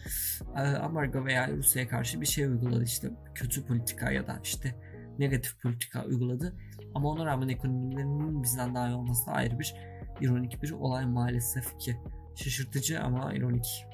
e, 0.56 0.60
ambargo 0.60 1.24
veya 1.24 1.50
Rusya'ya 1.56 1.88
karşı 1.88 2.20
bir 2.20 2.26
şey 2.26 2.44
uyguladı. 2.44 2.84
İşte 2.84 3.10
kötü 3.34 3.66
politika 3.66 4.10
ya 4.10 4.26
da 4.26 4.40
işte 4.42 4.74
negatif 5.18 5.62
politika 5.62 6.04
uyguladı. 6.04 6.56
Ama 6.94 7.08
ona 7.08 7.26
rağmen 7.26 7.48
ekonomilerinin 7.48 8.42
bizden 8.42 8.74
daha 8.74 8.88
iyi 8.88 8.94
olması 8.94 9.30
ayrı 9.30 9.58
bir 9.58 9.74
ironik 10.20 10.62
bir 10.62 10.70
olay 10.70 11.06
maalesef 11.06 11.78
ki. 11.78 11.96
Şaşırtıcı 12.36 13.00
ama 13.00 13.34
ironik. 13.34 13.86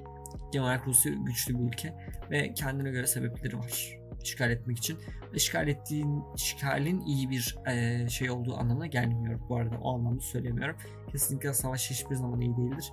Genel 0.52 0.64
olarak 0.64 0.86
Rusya 0.86 1.12
güçlü 1.12 1.58
bir 1.58 1.64
ülke 1.64 1.94
ve 2.30 2.54
kendine 2.54 2.90
göre 2.90 3.06
sebepleri 3.06 3.58
var 3.58 4.01
işgal 4.22 4.50
etmek 4.50 4.78
için. 4.78 4.98
İşgal 5.34 5.68
ettiğin 5.68 6.22
işgalin 6.36 7.00
iyi 7.00 7.30
bir 7.30 7.56
e, 7.66 8.08
şey 8.08 8.30
olduğu 8.30 8.56
anlamına 8.56 8.86
gelmiyor 8.86 9.40
bu 9.48 9.56
arada 9.56 9.78
o 9.82 9.94
anlamda 9.94 10.20
söylemiyorum. 10.20 10.76
Kesinlikle 11.12 11.54
savaş 11.54 11.90
hiçbir 11.90 12.14
zaman 12.14 12.40
iyi 12.40 12.56
değildir. 12.56 12.92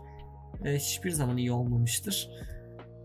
E, 0.66 0.76
hiçbir 0.76 1.12
zaman 1.12 1.38
iyi 1.38 1.52
olmamıştır. 1.52 2.30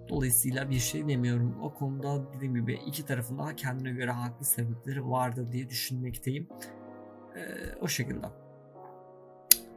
Dolayısıyla 0.09 0.71
bir 0.71 0.79
şey 0.79 1.09
demiyorum. 1.09 1.61
O 1.63 1.75
konuda 1.75 2.33
dediğim 2.33 2.55
gibi 2.55 2.81
iki 2.87 3.07
tarafın 3.07 3.39
daha 3.39 3.57
kendine 3.57 3.91
göre 3.91 4.11
haklı 4.11 4.45
sebepleri 4.45 5.11
vardı 5.11 5.49
diye 5.53 5.69
düşünmekteyim. 5.69 6.49
E, 7.37 7.41
o 7.81 7.89
şekilde. 7.89 8.27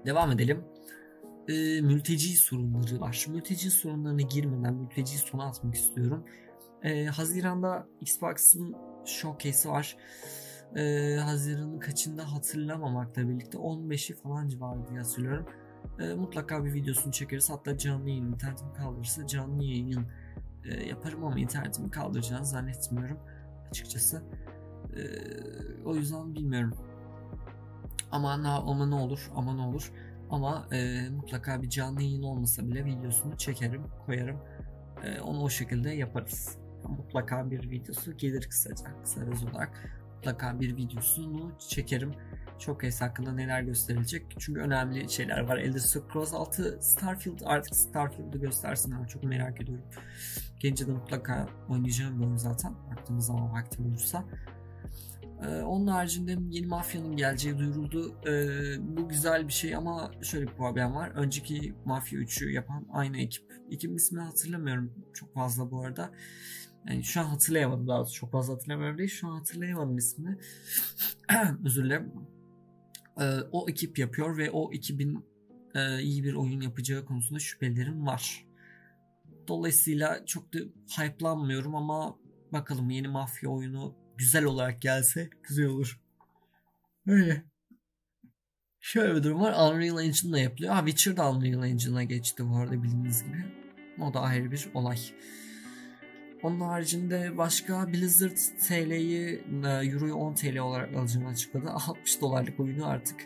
Devam 0.05 0.31
edelim. 0.31 0.63
E, 1.47 1.81
mülteci 1.81 2.37
sorunları 2.37 3.01
var. 3.01 3.25
Mülteci 3.29 3.71
sorunlarına 3.71 4.21
girmeden 4.21 4.73
mülteci 4.73 5.17
sona 5.17 5.47
atmak 5.47 5.75
istiyorum. 5.75 6.25
E, 6.83 7.05
Haziran'da 7.05 7.87
Xbox'ın 8.01 8.75
showcase'i 9.05 9.71
var. 9.71 9.97
E, 10.75 11.15
Haziran'ın 11.15 11.79
kaçında 11.79 12.33
hatırlamamakla 12.33 13.29
birlikte 13.29 13.57
15'i 13.57 14.15
falan 14.15 14.47
civarı 14.47 14.87
diye 14.89 14.99
hatırlıyorum. 14.99 15.45
E, 15.99 16.13
mutlaka 16.13 16.65
bir 16.65 16.73
videosunu 16.73 17.13
çekeriz. 17.13 17.49
Hatta 17.49 17.77
canlı 17.77 18.09
yayın 18.09 18.31
internetim 18.33 18.73
kaldırırsa 18.73 19.27
canlı 19.27 19.63
yayın 19.63 20.05
e, 20.65 20.87
yaparım 20.87 21.25
ama 21.25 21.39
internetimi 21.39 21.91
kaldıracağını 21.91 22.45
zannetmiyorum 22.45 23.19
açıkçası. 23.69 24.23
E, 24.95 25.01
o 25.85 25.95
yüzden 25.95 26.35
bilmiyorum. 26.35 26.77
Ama 28.11 28.37
ne, 28.37 28.47
ama 28.47 28.85
ne 28.85 28.95
olur 28.95 29.31
ama 29.35 29.53
ne 29.53 29.61
olur. 29.61 29.91
Ama 30.29 30.67
e, 30.71 31.09
mutlaka 31.09 31.61
bir 31.61 31.69
canlı 31.69 32.01
yayın 32.01 32.23
olmasa 32.23 32.67
bile 32.67 32.85
videosunu 32.85 33.37
çekerim, 33.37 33.83
koyarım. 34.05 34.37
E, 35.03 35.21
onu 35.21 35.41
o 35.43 35.49
şekilde 35.49 35.89
yaparız. 35.89 36.57
Mutlaka 36.83 37.51
bir 37.51 37.69
videosu 37.71 38.17
gelir 38.17 38.47
kısaca, 38.49 39.01
kısa 39.03 39.21
öz 39.21 39.43
olarak. 39.43 40.01
Mutlaka 40.15 40.59
bir 40.59 40.75
videosunu 40.75 41.51
çekerim. 41.59 42.11
Çok 42.59 42.81
kez 42.81 43.01
hakkında 43.01 43.31
neler 43.31 43.61
gösterilecek. 43.61 44.25
Çünkü 44.39 44.61
önemli 44.61 45.09
şeyler 45.09 45.39
var. 45.39 45.57
Elder 45.57 45.79
Scrolls 45.79 46.33
6 46.33 46.79
Starfield 46.81 47.39
artık 47.45 47.75
Starfield'ı 47.75 48.37
göstersinler. 48.37 49.07
Çok 49.07 49.23
merak 49.23 49.61
ediyorum. 49.61 49.85
Gelince 50.59 50.87
de 50.87 50.91
mutlaka 50.91 51.47
oynayacağım 51.69 52.33
bir 52.33 52.37
zaten. 52.37 52.73
Baktığımız 52.91 53.25
zaman 53.25 53.53
vaktim 53.53 53.85
olursa. 53.85 54.23
Ee, 55.43 55.61
onun 55.61 55.87
haricinde 55.87 56.37
yeni 56.49 56.67
Mafya'nın 56.67 57.15
geleceği 57.17 57.57
duyuruldu. 57.57 58.15
Ee, 58.27 58.97
bu 58.97 59.09
güzel 59.09 59.47
bir 59.47 59.53
şey 59.53 59.75
ama 59.75 60.11
şöyle 60.21 60.47
bir 60.47 60.53
problem 60.53 60.95
var. 60.95 61.11
Önceki 61.15 61.73
Mafya 61.85 62.19
3'ü 62.19 62.51
yapan 62.51 62.87
aynı 62.91 63.17
ekip. 63.17 63.53
Ekibin 63.71 63.95
ismini 63.95 64.23
hatırlamıyorum 64.23 64.93
çok 65.13 65.33
fazla 65.33 65.71
bu 65.71 65.81
arada. 65.81 66.11
Yani 66.89 67.03
şu 67.03 67.21
an 67.21 67.25
hatırlayamadım 67.25 67.87
daha 67.87 68.05
çok 68.05 68.31
fazla 68.31 68.53
hatırlamıyorum 68.53 68.97
değil. 68.97 69.09
Şu 69.09 69.27
an 69.27 69.37
hatırlayamadım 69.37 69.97
ismini. 69.97 70.37
Özür 71.65 71.85
dilerim. 71.85 72.13
Ee, 73.19 73.23
o 73.51 73.69
ekip 73.69 73.99
yapıyor 73.99 74.37
ve 74.37 74.51
o 74.51 74.73
ekibin 74.73 75.25
e, 75.75 76.01
iyi 76.01 76.23
bir 76.23 76.33
oyun 76.33 76.61
yapacağı 76.61 77.05
konusunda 77.05 77.39
şüphelerim 77.39 78.07
var. 78.07 78.45
Dolayısıyla 79.47 80.25
çok 80.25 80.53
da 80.53 80.57
hype'lanmıyorum 80.97 81.75
ama 81.75 82.17
bakalım 82.53 82.89
yeni 82.89 83.07
mafya 83.07 83.49
oyunu 83.49 83.95
güzel 84.17 84.43
olarak 84.45 84.81
gelse 84.81 85.29
güzel 85.43 85.65
olur. 85.65 86.01
Öyle. 87.07 87.43
Şöyle 88.79 89.15
bir 89.15 89.23
durum 89.23 89.41
var. 89.41 89.73
Unreal 89.73 90.03
Engine'da 90.03 90.39
yapılıyor. 90.39 90.73
Ha 90.73 90.85
Witcher 90.85 91.17
da 91.17 91.31
Unreal 91.31 91.63
Engine'a 91.63 92.03
geçti 92.03 92.49
bu 92.49 92.55
arada 92.55 92.83
bildiğiniz 92.83 93.23
gibi. 93.23 93.45
O 94.01 94.13
da 94.13 94.21
ayrı 94.21 94.51
bir 94.51 94.67
olay. 94.73 94.99
Onun 96.43 96.59
haricinde 96.59 97.37
başka 97.37 97.93
Blizzard 97.93 98.37
TL'yi 98.67 99.41
e, 99.65 99.67
Euro'yu 99.67 100.15
10 100.15 100.33
TL 100.33 100.57
olarak 100.57 100.95
alacağını 100.95 101.27
açıkladı. 101.27 101.69
60 101.87 102.21
dolarlık 102.21 102.59
oyunu 102.59 102.87
artık 102.87 103.25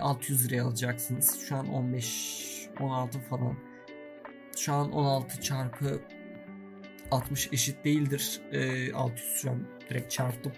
600 0.00 0.46
e, 0.46 0.48
liraya 0.48 0.64
alacaksınız. 0.64 1.40
Şu 1.48 1.56
an 1.56 1.68
15 1.68 2.68
16 2.80 3.20
falan. 3.20 3.56
Şu 4.56 4.72
an 4.72 4.92
16 4.92 5.40
çarpı 5.40 6.00
60 7.10 7.52
eşit 7.52 7.84
değildir. 7.84 8.40
600 8.94 9.36
şu 9.42 9.50
an 9.50 9.66
direkt 9.90 10.10
çarptım. 10.10 10.52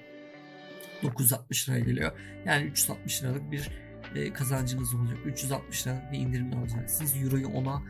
960 1.02 1.68
lira 1.68 1.78
geliyor. 1.78 2.12
Yani 2.44 2.66
360 2.66 3.22
liralık 3.22 3.50
bir 3.50 3.70
e, 4.14 4.32
kazancınız 4.32 4.94
olacak. 4.94 5.18
360 5.26 5.86
liralık 5.86 6.12
bir 6.12 6.18
indirim 6.18 6.58
alacaksınız. 6.58 7.16
Euro'yu 7.22 7.48
ona 7.48 7.82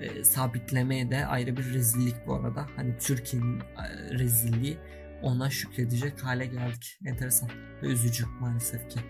e, 0.00 0.24
sabitlemeye 0.24 1.10
de 1.10 1.26
ayrı 1.26 1.56
bir 1.56 1.74
rezillik 1.74 2.26
bu 2.26 2.34
arada. 2.34 2.66
Hani 2.76 2.98
Türkiye'nin 2.98 3.60
e, 3.60 4.18
rezilliği 4.18 4.78
ona 5.22 5.50
şükredecek 5.50 6.24
hale 6.24 6.46
geldik. 6.46 6.98
Enteresan 7.06 7.50
ve 7.82 7.86
üzücü 7.86 8.26
maalesef 8.40 8.90
ki. 8.90 9.00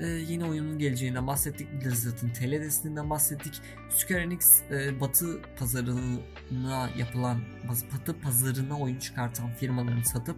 Ee, 0.00 0.06
yeni 0.06 0.44
oyunun 0.44 0.78
geleceğinden 0.78 1.26
bahsettik. 1.26 1.68
Blizzard'ın 1.72 2.28
TL 2.28 2.50
desteğinden 2.50 3.10
bahsettik. 3.10 3.60
Square 3.90 4.22
Enix 4.22 4.62
e, 4.70 5.00
batı 5.00 5.42
pazarına 5.58 6.90
yapılan 6.96 7.40
batı 7.92 8.20
pazarına 8.20 8.78
oyun 8.78 8.98
çıkartan 8.98 9.50
firmalarını 9.50 10.04
satıp 10.04 10.36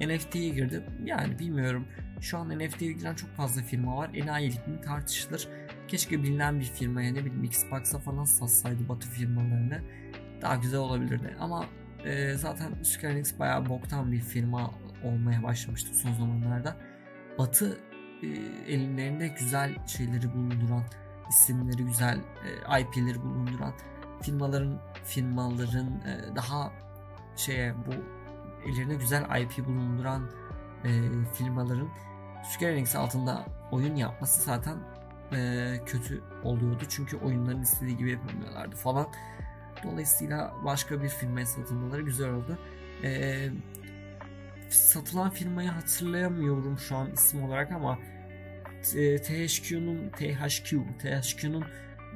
NFT'ye 0.00 0.48
girdi. 0.48 0.82
Yani 1.04 1.38
bilmiyorum. 1.38 1.86
Şu 2.20 2.38
an 2.38 2.58
NFT'ye 2.58 2.92
giren 2.92 3.14
çok 3.14 3.30
fazla 3.30 3.62
firma 3.62 3.96
var. 3.96 4.10
Enayilik 4.14 4.68
mi 4.68 4.80
tartışılır. 4.80 5.48
Keşke 5.94 6.22
bilinen 6.22 6.60
bir 6.60 6.64
firmaya 6.64 7.12
ne 7.12 7.24
bileyim 7.24 7.44
Xbox'a 7.44 7.98
falan 7.98 8.24
satsaydı 8.24 8.88
batı 8.88 9.08
firmalarını. 9.08 9.80
Daha 10.42 10.56
güzel 10.56 10.80
olabilirdi. 10.80 11.36
Ama 11.40 11.64
e, 12.04 12.34
zaten 12.34 12.82
Square 12.82 13.12
Enix 13.12 13.38
bayağı 13.38 13.68
boktan 13.68 14.12
bir 14.12 14.20
firma 14.20 14.70
olmaya 15.04 15.42
başlamıştı 15.42 15.94
son 15.94 16.12
zamanlarda. 16.12 16.76
Batı 17.38 17.78
e, 18.22 18.26
ellerinde 18.72 19.28
güzel 19.28 19.86
şeyleri 19.86 20.32
bulunduran, 20.32 20.82
isimleri 21.28 21.84
güzel 21.84 22.18
e, 22.18 22.80
IP'leri 22.80 23.22
bulunduran 23.22 23.72
firmaların 24.22 24.80
firmaların 25.04 25.86
e, 25.86 26.36
daha 26.36 26.72
şeye 27.36 27.74
bu 27.86 27.92
ellerinde 28.68 28.94
güzel 28.94 29.42
IP 29.42 29.66
bulunduran 29.66 30.30
e, 30.84 30.90
firmaların 31.34 31.88
Square 32.44 32.78
Enix 32.78 32.96
altında 32.96 33.46
oyun 33.72 33.96
yapması 33.96 34.42
zaten 34.42 34.78
e, 35.32 35.72
kötü 35.86 36.22
oluyordu. 36.42 36.84
Çünkü 36.88 37.16
oyunların 37.16 37.62
istediği 37.62 37.96
gibi 37.96 38.10
yapamıyorlardı 38.10 38.76
falan. 38.76 39.06
Dolayısıyla 39.84 40.54
başka 40.64 41.02
bir 41.02 41.08
firmaya 41.08 41.46
satılmaları 41.46 42.02
güzel 42.02 42.30
oldu. 42.30 42.58
E, 43.04 43.48
satılan 44.68 45.30
firmayı 45.30 45.68
hatırlayamıyorum 45.68 46.78
şu 46.78 46.96
an 46.96 47.10
isim 47.10 47.44
olarak 47.44 47.72
ama 47.72 47.98
e, 48.94 49.16
THQ'nun 49.16 50.08
THQ 50.08 50.84
THQ'nun 50.98 51.64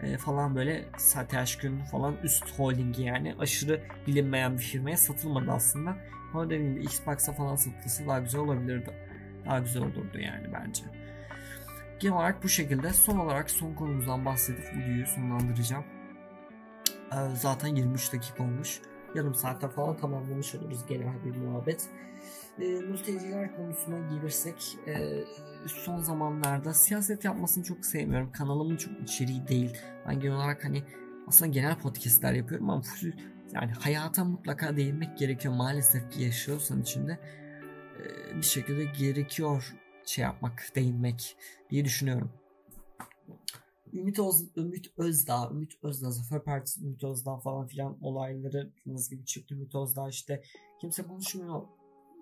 e, 0.02 0.16
falan 0.16 0.56
böyle 0.56 0.84
THQ'nun 1.28 1.84
falan 1.84 2.16
üst 2.22 2.58
holdingi 2.58 3.02
yani 3.02 3.34
aşırı 3.38 3.80
bilinmeyen 4.06 4.58
bir 4.58 4.62
firmaya 4.62 4.96
satılmadı 4.96 5.50
aslında. 5.50 5.96
Ama 6.34 6.50
dediğim 6.50 6.74
gibi 6.74 6.84
Xbox'a 6.84 7.32
falan 7.32 7.56
satılsa 7.56 8.06
daha 8.06 8.18
güzel 8.18 8.40
olabilirdi. 8.40 8.90
Daha 9.46 9.58
güzel 9.58 9.82
olurdu 9.82 10.18
yani 10.18 10.52
bence. 10.52 10.97
Genel 12.00 12.14
olarak 12.16 12.42
bu 12.44 12.48
şekilde. 12.48 12.92
Son 12.92 13.18
olarak 13.18 13.50
son 13.50 13.74
konumuzdan 13.74 14.24
bahsedip 14.24 14.74
videoyu 14.76 15.06
sonlandıracağım. 15.06 15.84
Ee, 17.12 17.16
zaten 17.34 17.68
23 17.68 18.12
dakika 18.12 18.44
olmuş. 18.44 18.80
Yarım 19.14 19.34
saatte 19.34 19.68
falan 19.68 19.96
tamamlamış 19.96 20.54
oluruz 20.54 20.86
genel 20.88 21.24
bir 21.24 21.36
muhabbet. 21.36 21.88
E, 22.58 22.64
mülteciler 22.64 23.56
konusuna 23.56 23.98
gelirsek 23.98 24.76
e, 24.86 25.24
son 25.66 25.98
zamanlarda 25.98 26.74
siyaset 26.74 27.24
yapmasını 27.24 27.64
çok 27.64 27.86
sevmiyorum. 27.86 28.32
Kanalımın 28.32 28.76
çok 28.76 29.00
içeriği 29.00 29.48
değil. 29.48 29.78
Ben 30.06 30.20
genel 30.20 30.36
olarak 30.36 30.64
hani 30.64 30.82
aslında 31.28 31.50
genel 31.50 31.78
podcastler 31.78 32.32
yapıyorum 32.32 32.70
ama 32.70 32.82
yani 33.52 33.72
hayata 33.72 34.24
mutlaka 34.24 34.76
değinmek 34.76 35.18
gerekiyor. 35.18 35.54
Maalesef 35.54 36.10
ki 36.10 36.22
yaşıyorsan 36.22 36.82
içinde 36.82 37.18
e, 37.98 38.36
bir 38.36 38.46
şekilde 38.46 38.84
gerekiyor 38.84 39.74
şey 40.08 40.22
yapmak, 40.22 40.72
değinmek 40.74 41.36
diye 41.70 41.84
düşünüyorum. 41.84 42.30
Ümit, 43.92 44.18
Öz, 44.18 44.44
Ümit 44.56 44.92
Özdağ, 44.98 45.50
Ümit 45.50 45.72
Özdağ, 45.82 46.10
Zafer 46.10 46.44
Partisi 46.44 46.80
Ümit 46.84 47.04
Özdağ 47.04 47.36
falan 47.36 47.66
filan 47.66 47.98
olayları 48.02 48.70
nasıl 48.86 49.10
gibi 49.16 49.24
çıktı. 49.24 49.54
Ümit 49.54 49.74
Özdağ 49.74 50.08
işte 50.08 50.42
kimse 50.80 51.02
konuşmuyor 51.02 51.62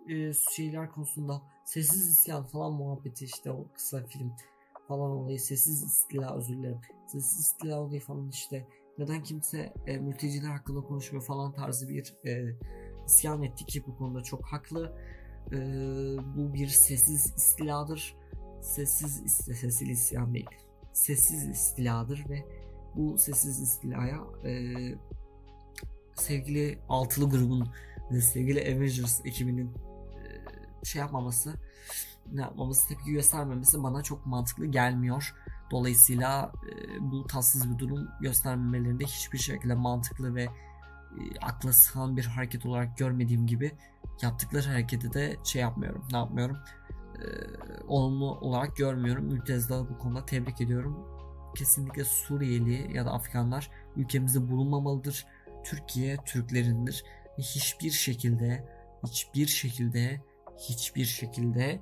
e, 0.09 0.33
şeyler 0.57 0.91
konusunda. 0.91 1.43
Sessiz 1.65 2.09
isyan 2.09 2.45
falan 2.45 2.73
muhabbeti 2.73 3.25
işte 3.25 3.51
o 3.51 3.67
kısa 3.75 4.07
film 4.07 4.33
falan 4.89 5.11
olayı 5.11 5.41
sessiz 5.41 5.83
istila 5.83 6.37
özür 6.37 6.57
dilerim. 6.57 6.81
Sessiz 7.07 7.41
istila 7.41 7.81
olayı 7.81 8.01
falan 8.01 8.29
işte 8.29 8.67
neden 8.99 9.23
kimse 9.23 9.73
e, 9.87 9.99
mülteciler 9.99 10.51
hakkında 10.51 10.81
konuşmuyor 10.81 11.25
falan 11.25 11.53
tarzı 11.53 11.89
bir 11.89 12.15
e, 12.27 12.57
isyan 13.07 13.43
etti 13.43 13.67
ki 13.67 13.85
bu 13.87 13.97
konuda 13.97 14.23
çok 14.23 14.47
haklı 14.47 14.97
e, 15.53 15.59
bu 16.37 16.55
bir 16.55 16.69
sessiz 16.69 17.33
istiladır 17.37 18.17
sessiz 18.63 19.23
sessiz 19.27 19.83
isyan 19.83 20.35
değil 20.35 20.51
sessiz 20.93 21.49
istiladır 21.49 22.25
ve 22.29 22.45
bu 22.95 23.19
sessiz 23.19 23.61
istilaya 23.61 24.21
e, 24.45 24.75
sevgili 26.15 26.79
altılı 26.89 27.31
grubun 27.31 27.69
ve 28.11 28.21
sevgili 28.21 28.61
Avengers 28.61 29.21
ekibinin 29.25 29.71
şey 30.87 31.01
yapmaması 31.01 31.55
ne 32.33 32.41
yapmaması 32.41 32.89
tepki 32.89 33.13
göstermemesi 33.13 33.83
bana 33.83 34.03
çok 34.03 34.27
mantıklı 34.27 34.67
gelmiyor. 34.67 35.35
Dolayısıyla 35.71 36.53
e, 36.71 37.01
bu 37.01 37.27
tatsız 37.27 37.73
bir 37.73 37.79
durum 37.79 38.09
göstermemelerinde 38.21 39.05
hiçbir 39.05 39.39
şekilde 39.39 39.75
mantıklı 39.75 40.35
ve 40.35 40.43
e, 40.43 40.51
akla 41.43 41.73
sığan 41.73 42.17
bir 42.17 42.25
hareket 42.25 42.67
olarak 42.67 42.99
görmediğim 42.99 43.47
gibi 43.47 43.73
yaptıkları 44.23 44.69
hareketi 44.69 45.13
de 45.13 45.37
şey 45.45 45.63
yapmıyorum. 45.63 46.05
Ne 46.13 46.19
yapmıyorum? 46.19 46.57
E, 47.17 47.25
olumlu 47.87 48.39
olarak 48.39 48.77
görmüyorum. 48.77 49.25
Mültezdağı 49.25 49.89
bu 49.89 49.99
konuda 49.99 50.27
tebrik 50.27 50.61
ediyorum. 50.61 51.17
Kesinlikle 51.57 52.05
Suriyeli 52.05 52.97
ya 52.97 53.07
da 53.07 53.11
Afganlar 53.11 53.71
ülkemizde 53.97 54.51
bulunmamalıdır. 54.51 55.27
Türkiye 55.65 56.17
Türklerindir. 56.17 57.05
Hiçbir 57.39 57.91
şekilde 57.91 58.69
hiçbir 59.07 59.47
şekilde 59.47 60.21
hiçbir 60.69 61.05
şekilde 61.05 61.81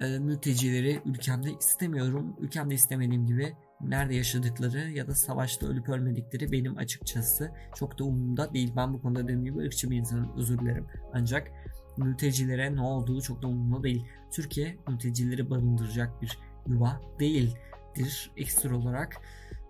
e, 0.00 0.18
mültecileri 0.18 1.02
ülkemde 1.04 1.50
istemiyorum. 1.52 2.36
Ülkemde 2.40 2.74
istemediğim 2.74 3.26
gibi 3.26 3.56
nerede 3.82 4.14
yaşadıkları 4.14 4.90
ya 4.90 5.06
da 5.06 5.14
savaşta 5.14 5.66
ölüp 5.66 5.88
ölmedikleri 5.88 6.52
benim 6.52 6.78
açıkçası 6.78 7.50
çok 7.76 7.98
da 7.98 8.04
umurumda 8.04 8.54
değil. 8.54 8.72
Ben 8.76 8.92
bu 8.92 9.02
konuda 9.02 9.22
dediğim 9.22 9.44
gibi 9.44 9.58
ırkçı 9.58 9.90
bir 9.90 9.96
insanım 9.96 10.32
özür 10.36 10.58
dilerim. 10.58 10.86
Ancak 11.12 11.50
mültecilere 11.96 12.76
ne 12.76 12.80
olduğu 12.80 13.20
çok 13.20 13.42
da 13.42 13.46
umurumda 13.46 13.82
değil. 13.82 14.06
Türkiye 14.30 14.76
mültecileri 14.88 15.50
barındıracak 15.50 16.22
bir 16.22 16.38
yuva 16.66 17.00
değildir. 17.20 18.30
Ekstra 18.36 18.76
olarak 18.76 19.16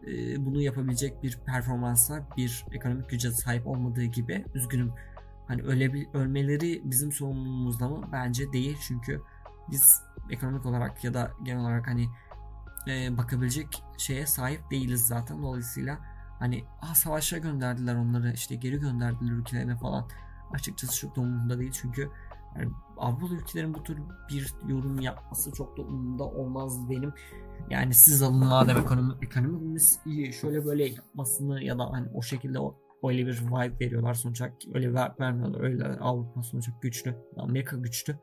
e, 0.07 0.44
bunu 0.46 0.62
yapabilecek 0.62 1.22
bir 1.22 1.38
performansa, 1.46 2.29
bir 2.37 2.64
ekonomik 2.72 3.11
güce 3.11 3.31
sahip 3.31 3.66
olmadığı 3.66 4.05
gibi 4.05 4.44
üzgünüm. 4.55 4.92
Hani 5.48 5.62
öle, 5.62 6.07
ölmeleri 6.14 6.83
bizim 6.85 7.12
sorumluluğumuzda 7.12 7.88
mı? 7.88 8.09
Bence 8.12 8.53
değil. 8.53 8.77
Çünkü 8.88 9.20
biz 9.70 10.03
ekonomik 10.31 10.66
olarak 10.66 11.05
ya 11.05 11.14
da 11.14 11.31
genel 11.44 11.61
olarak 11.61 11.87
hani 11.87 12.09
e, 12.88 13.16
bakabilecek 13.16 13.83
şeye 13.99 14.27
sahip 14.27 14.71
değiliz 14.71 15.07
zaten. 15.07 15.42
Dolayısıyla 15.42 15.99
hani 16.38 16.64
ah 16.81 16.95
savaşa 16.95 17.38
gönderdiler 17.38 17.95
onları 17.95 18.33
işte 18.33 18.55
geri 18.55 18.81
gönderdiler 18.81 19.33
ülkelerine 19.33 19.77
falan. 19.77 20.09
Açıkçası 20.53 20.99
çok 20.99 21.16
da 21.16 21.21
umurumda 21.21 21.59
değil 21.59 21.73
çünkü 21.73 22.11
yani 22.57 22.73
Avrupalı 22.97 23.35
ülkelerin 23.35 23.75
bu 23.75 23.83
tür 23.83 23.99
bir 24.29 24.55
yorum 24.68 25.01
yapması 25.01 25.53
çok 25.53 25.77
da 25.77 25.83
umurumda 25.83 26.25
olmaz 26.25 26.90
benim. 26.90 27.12
Yani 27.71 27.95
siz 27.95 28.23
alın 28.23 28.47
madem 28.47 28.77
ekonomi, 28.77 29.14
ekonomimiz 29.23 29.99
iyi 30.07 30.33
şöyle 30.33 30.64
böyle 30.64 30.88
yapmasını 30.88 31.64
ya 31.64 31.79
da 31.79 31.90
hani 31.92 32.09
o 32.14 32.23
şekilde 32.23 32.59
o, 32.59 32.77
öyle 33.03 33.27
bir 33.27 33.40
vibe 33.40 33.85
veriyorlar 33.85 34.14
sonuçta 34.14 34.51
öyle 34.75 34.95
vermiyorlar 34.95 35.61
öyle 35.61 35.85
Avrupa 35.85 36.42
sonuçta 36.42 36.73
güçlü 36.83 37.16
Amerika 37.37 37.77
güçlü 37.77 38.16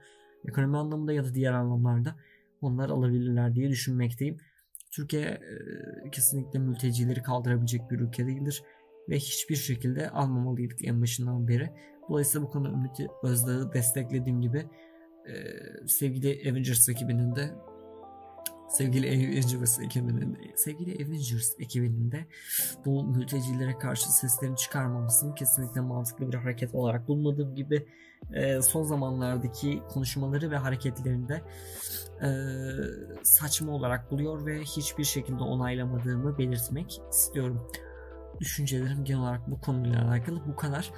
ekonomi 0.46 0.78
anlamında 0.78 1.14
ya 1.14 1.24
da 1.24 1.34
diğer 1.34 1.54
anlamlarda 1.54 2.16
onlar 2.62 2.90
alabilirler 2.90 3.56
diye 3.56 3.70
düşünmekteyim. 3.70 4.38
Türkiye 4.92 5.24
e, 5.24 6.10
kesinlikle 6.12 6.60
mültecileri 6.60 7.22
kaldırabilecek 7.22 7.92
bir 7.92 8.00
ülke 8.00 8.28
değildir 8.28 8.64
ve 9.10 9.16
hiçbir 9.16 9.56
şekilde 9.56 10.10
almamalıydık 10.10 10.86
en 10.86 11.02
başından 11.02 11.48
beri. 11.48 11.70
Dolayısıyla 12.10 12.48
bu 12.48 12.52
konuda 12.52 12.70
Ümit 12.70 13.10
Özdağ'ı 13.24 13.74
desteklediğim 13.74 14.42
gibi 14.42 14.66
e, 15.28 15.34
sevgili 15.88 16.52
Avengers 16.52 16.90
ekibinin 16.90 17.36
de 17.36 17.52
sevgili 18.70 19.08
Avengers 19.08 19.80
ekibinin 19.80 20.38
sevgili 20.56 21.06
Avengers 21.06 21.60
ekibinin 21.60 22.12
de 22.12 22.26
bu 22.86 23.04
mültecilere 23.04 23.78
karşı 23.78 24.14
seslerini 24.14 24.58
çıkarmamasını 24.58 25.36
kesinlikle 25.36 25.82
mantıklı 25.82 26.32
bir 26.32 26.38
hareket 26.38 26.76
olarak 26.76 27.08
bulmadığım 27.08 27.56
gibi 27.56 27.88
e, 28.34 28.62
son 28.62 28.84
zamanlardaki 28.84 29.82
konuşmaları 29.90 30.52
ve 30.52 30.58
hareketlerinde 30.58 31.42
e, 32.22 32.30
saçma 33.24 33.72
olarak 33.72 34.12
buluyor 34.12 34.46
ve 34.46 34.62
hiçbir 34.62 35.04
şekilde 35.04 35.44
onaylamadığımı 35.44 36.38
belirtmek 36.38 37.02
istiyorum. 37.12 37.68
Düşüncelerim 38.40 39.04
genel 39.04 39.22
olarak 39.22 39.52
bu 39.52 39.62
konuyla 39.62 40.10
alakalı 40.10 40.42
bu 40.48 40.56
kadar. 40.56 40.92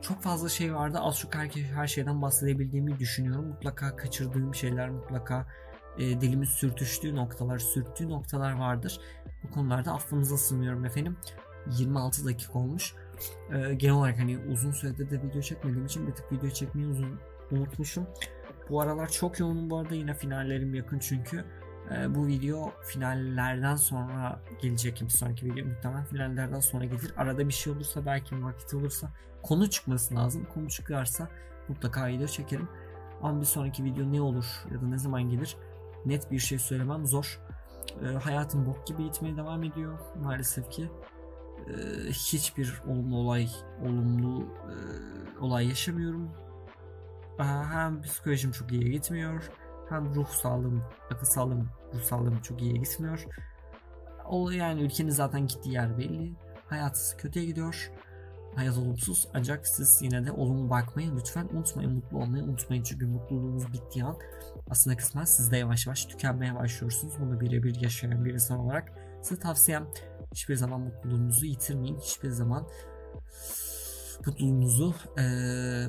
Çok 0.00 0.22
fazla 0.22 0.48
şey 0.48 0.74
vardı. 0.74 0.98
Az 1.00 1.18
çok 1.18 1.34
her, 1.34 1.46
her 1.48 1.86
şeyden 1.86 2.22
bahsedebildiğimi 2.22 2.98
düşünüyorum. 2.98 3.48
Mutlaka 3.48 3.96
kaçırdığım 3.96 4.54
şeyler, 4.54 4.90
mutlaka 4.90 5.46
e, 5.98 6.20
dilimin 6.20 6.44
sürtüştüğü 6.44 7.16
noktalar, 7.16 7.58
sürttüğü 7.58 8.08
noktalar 8.10 8.52
vardır. 8.52 9.00
Bu 9.42 9.50
konularda 9.50 9.92
affınıza 9.92 10.36
sığınıyorum 10.36 10.84
efendim. 10.84 11.16
26 11.78 12.24
dakika 12.24 12.58
olmuş. 12.58 12.94
E, 13.52 13.74
genel 13.74 13.94
olarak 13.94 14.18
hani 14.18 14.38
uzun 14.38 14.72
sürede 14.72 15.10
de 15.10 15.22
video 15.22 15.40
çekmediğim 15.40 15.86
için 15.86 16.06
bir 16.06 16.12
tık 16.12 16.32
video 16.32 16.50
çekmeyi 16.50 16.88
uzun 16.88 17.18
unutmuşum. 17.50 18.06
Bu 18.70 18.80
aralar 18.80 19.08
çok 19.08 19.40
yoğunum 19.40 19.70
bu 19.70 19.78
arada 19.78 19.94
yine 19.94 20.14
finallerim 20.14 20.74
yakın 20.74 20.98
çünkü. 20.98 21.44
E, 21.96 22.14
bu 22.14 22.26
video 22.26 22.72
finallerden 22.82 23.76
sonra 23.76 24.40
gelecek 24.62 25.02
bir 25.02 25.08
sonraki 25.08 25.46
video 25.46 25.66
muhtemelen 25.66 26.04
finallerden 26.04 26.60
sonra 26.60 26.84
gelir. 26.84 27.12
Arada 27.16 27.48
bir 27.48 27.52
şey 27.52 27.72
olursa 27.72 28.06
belki 28.06 28.44
vakit 28.44 28.74
olursa 28.74 29.10
konu 29.42 29.70
çıkması 29.70 30.14
lazım. 30.14 30.46
Konu 30.54 30.68
çıkarsa 30.68 31.28
mutlaka 31.68 32.08
video 32.08 32.26
çekerim. 32.26 32.68
Ama 33.22 33.40
bir 33.40 33.46
sonraki 33.46 33.84
video 33.84 34.12
ne 34.12 34.20
olur 34.20 34.46
ya 34.72 34.80
da 34.80 34.86
ne 34.86 34.98
zaman 34.98 35.22
gelir 35.22 35.56
net 36.06 36.30
bir 36.30 36.38
şey 36.38 36.58
söylemem 36.58 37.06
zor. 37.06 37.40
E, 38.02 38.06
hayatım 38.06 38.66
bok 38.66 38.86
gibi 38.86 39.04
gitmeye 39.04 39.36
devam 39.36 39.64
ediyor 39.64 39.98
maalesef 40.22 40.70
ki. 40.70 40.90
E, 41.68 41.74
hiçbir 42.10 42.82
olumlu 42.86 43.16
olay, 43.16 43.48
olumlu 43.82 44.42
e, 44.42 44.74
olay 45.40 45.68
yaşamıyorum. 45.68 46.30
E, 47.38 47.42
hem 47.44 48.02
psikolojim 48.02 48.52
çok 48.52 48.72
iyi 48.72 48.90
gitmiyor. 48.90 49.50
Hem 49.88 50.14
ruh 50.14 50.28
sağlığım, 50.28 50.82
akıl 51.10 51.26
sağlığım, 51.26 51.68
ruh 51.94 52.02
sağlığım 52.02 52.40
çok 52.40 52.62
iyi 52.62 52.74
gitmiyor. 52.74 53.26
O 54.24 54.50
yani 54.50 54.82
ülkenin 54.82 55.10
zaten 55.10 55.46
gittiği 55.46 55.72
yer 55.72 55.98
belli. 55.98 56.32
Hayat 56.66 57.14
kötüye 57.18 57.44
gidiyor. 57.44 57.92
Hayat 58.56 58.78
olumsuz 58.78 59.28
ancak 59.34 59.68
siz 59.68 59.98
yine 60.02 60.26
de 60.26 60.32
olumlu 60.32 60.70
bakmayı 60.70 61.16
lütfen 61.16 61.48
unutmayın. 61.52 61.92
Mutlu 61.92 62.18
olmayı 62.18 62.44
unutmayın 62.44 62.82
çünkü 62.82 63.06
mutluluğunuz 63.06 63.72
bittiği 63.72 64.04
an 64.04 64.18
aslında 64.70 64.96
kısmen 64.96 65.24
siz 65.24 65.50
de 65.50 65.56
yavaş 65.56 65.86
yavaş 65.86 66.04
tükenmeye 66.04 66.54
başlıyorsunuz. 66.54 67.14
Bunu 67.20 67.40
birebir 67.40 67.80
yaşayan 67.80 68.24
bir 68.24 68.34
insan 68.34 68.58
olarak 68.58 68.92
size 69.22 69.40
tavsiyem 69.40 69.88
hiçbir 70.34 70.56
zaman 70.56 70.80
mutluluğunuzu 70.80 71.46
yitirmeyin. 71.46 71.98
Hiçbir 71.98 72.30
zaman 72.30 72.66
mutluluğunuzu 74.26 74.94
e, 75.18 75.24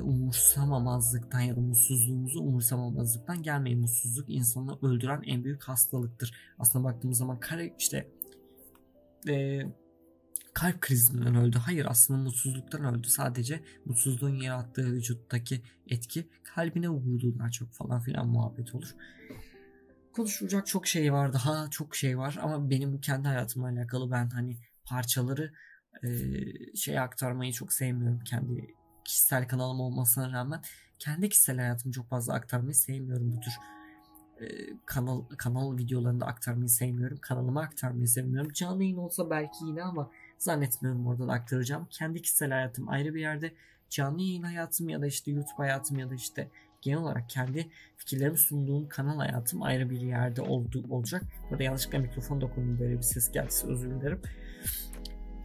umursamamazlıktan 0.00 1.40
ya 1.40 1.56
da 1.56 1.60
mutsuzluğunuzu 1.60 2.40
umursamamazlıktan 2.40 3.42
gelmeyin. 3.42 3.80
Mutsuzluk 3.80 4.30
insanı 4.30 4.78
öldüren 4.82 5.22
en 5.26 5.44
büyük 5.44 5.62
hastalıktır. 5.62 6.34
Aslında 6.58 6.84
baktığımız 6.84 7.18
zaman 7.18 7.40
kare 7.40 7.74
işte 7.78 8.08
e, 9.28 9.60
kalp 10.56 10.80
krizinden 10.80 11.34
öldü. 11.36 11.58
Hayır 11.58 11.86
aslında 11.88 12.22
mutsuzluktan 12.22 12.84
öldü. 12.84 13.08
Sadece 13.08 13.60
mutsuzluğun 13.84 14.34
yarattığı 14.34 14.92
vücuttaki 14.92 15.62
etki 15.88 16.28
kalbine 16.44 16.88
vurdu 16.88 17.38
daha 17.38 17.50
çok 17.50 17.72
falan 17.72 18.00
filan 18.00 18.28
muhabbet 18.28 18.74
olur. 18.74 18.94
Konuşulacak 20.12 20.66
çok 20.66 20.86
şey 20.86 21.12
var 21.12 21.32
daha 21.32 21.70
çok 21.70 21.96
şey 21.96 22.18
var 22.18 22.38
ama 22.42 22.70
benim 22.70 23.00
kendi 23.00 23.28
hayatımla 23.28 23.68
alakalı 23.68 24.10
ben 24.10 24.30
hani 24.30 24.56
parçaları 24.84 25.52
e, 26.02 26.08
şey 26.76 26.98
aktarmayı 26.98 27.52
çok 27.52 27.72
sevmiyorum. 27.72 28.20
Kendi 28.20 28.74
kişisel 29.04 29.48
kanalım 29.48 29.80
olmasına 29.80 30.32
rağmen 30.32 30.62
kendi 30.98 31.28
kişisel 31.28 31.56
hayatımı 31.56 31.92
çok 31.92 32.08
fazla 32.08 32.34
aktarmayı 32.34 32.74
sevmiyorum 32.74 33.32
bu 33.32 33.40
tür 33.40 33.52
e, 34.40 34.46
kanal 34.86 35.22
kanal 35.38 35.76
videolarında 35.76 36.26
aktarmayı 36.26 36.68
sevmiyorum. 36.68 37.18
Kanalıma 37.20 37.62
aktarmayı 37.62 38.08
sevmiyorum. 38.08 38.52
Canlı 38.52 38.82
yayın 38.82 38.96
olsa 38.96 39.30
belki 39.30 39.64
yine 39.64 39.82
ama 39.82 40.10
zannetmiyorum 40.38 41.06
oradan 41.06 41.28
aktaracağım. 41.28 41.86
Kendi 41.90 42.22
kişisel 42.22 42.50
hayatım 42.50 42.88
ayrı 42.88 43.14
bir 43.14 43.20
yerde. 43.20 43.52
Canlı 43.90 44.22
yayın 44.22 44.42
hayatım 44.42 44.88
ya 44.88 45.00
da 45.00 45.06
işte 45.06 45.30
YouTube 45.30 45.56
hayatım 45.56 45.98
ya 45.98 46.10
da 46.10 46.14
işte 46.14 46.50
genel 46.82 46.98
olarak 46.98 47.30
kendi 47.30 47.68
fikirlerimi 47.96 48.38
sunduğum 48.38 48.88
kanal 48.88 49.18
hayatım 49.18 49.62
ayrı 49.62 49.90
bir 49.90 50.00
yerde 50.00 50.42
oldu, 50.42 50.84
olacak. 50.90 51.22
Burada 51.50 51.62
yanlışlıkla 51.62 51.98
mikrofon 51.98 52.40
dokundum 52.40 52.78
böyle 52.78 52.96
bir 52.96 53.02
ses 53.02 53.32
gelse 53.32 53.66
özür 53.66 53.90
dilerim. 53.90 54.20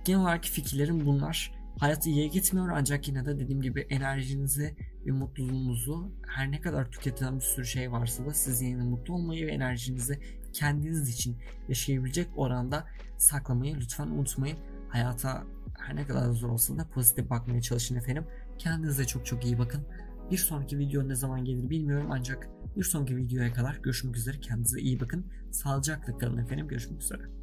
Genel 0.06 0.22
olarak 0.22 0.46
fikirlerim 0.46 1.06
bunlar. 1.06 1.62
Hayat 1.80 2.08
iyiye 2.08 2.28
gitmiyor 2.28 2.70
ancak 2.74 3.08
yine 3.08 3.26
de 3.26 3.40
dediğim 3.40 3.62
gibi 3.62 3.82
enerjinizi 3.82 4.76
ve 5.06 5.12
mutluluğunuzu 5.12 6.12
her 6.28 6.52
ne 6.52 6.62
kadar 6.62 6.92
tüketilen 6.92 7.36
bir 7.36 7.42
sürü 7.42 7.66
şey 7.66 7.92
varsa 7.92 8.26
da 8.26 8.34
siz 8.34 8.62
yine 8.62 8.84
mutlu 8.84 9.14
olmayı 9.14 9.48
ve 9.48 9.52
enerjinizi 9.52 10.20
kendiniz 10.54 11.10
için 11.10 11.38
yaşayabilecek 11.70 12.28
oranda 12.36 12.88
saklamayı 13.18 13.76
lütfen 13.76 14.08
unutmayın. 14.08 14.58
Hayata 14.92 15.44
her 15.80 15.96
ne 15.96 16.06
kadar 16.06 16.32
zor 16.32 16.50
olsa 16.50 16.78
da 16.78 16.88
pozitif 16.88 17.30
bakmaya 17.30 17.62
çalışın 17.62 17.96
efendim. 17.96 18.26
Kendinize 18.58 19.06
çok 19.06 19.26
çok 19.26 19.46
iyi 19.46 19.60
bakın. 19.60 19.86
Bir 20.32 20.38
sonraki 20.38 20.78
video 20.78 21.08
ne 21.08 21.16
zaman 21.16 21.46
gelir 21.46 21.70
bilmiyorum 21.70 22.08
ancak 22.12 22.50
bir 22.78 22.84
sonraki 22.84 23.18
videoya 23.18 23.54
kadar 23.54 23.76
görüşmek 23.84 24.16
üzere. 24.18 24.40
Kendinize 24.40 24.80
iyi 24.80 25.00
bakın. 25.00 25.26
Sağlıcakla 25.52 26.18
kalın 26.18 26.38
efendim. 26.38 26.68
Görüşmek 26.68 27.02
üzere. 27.02 27.41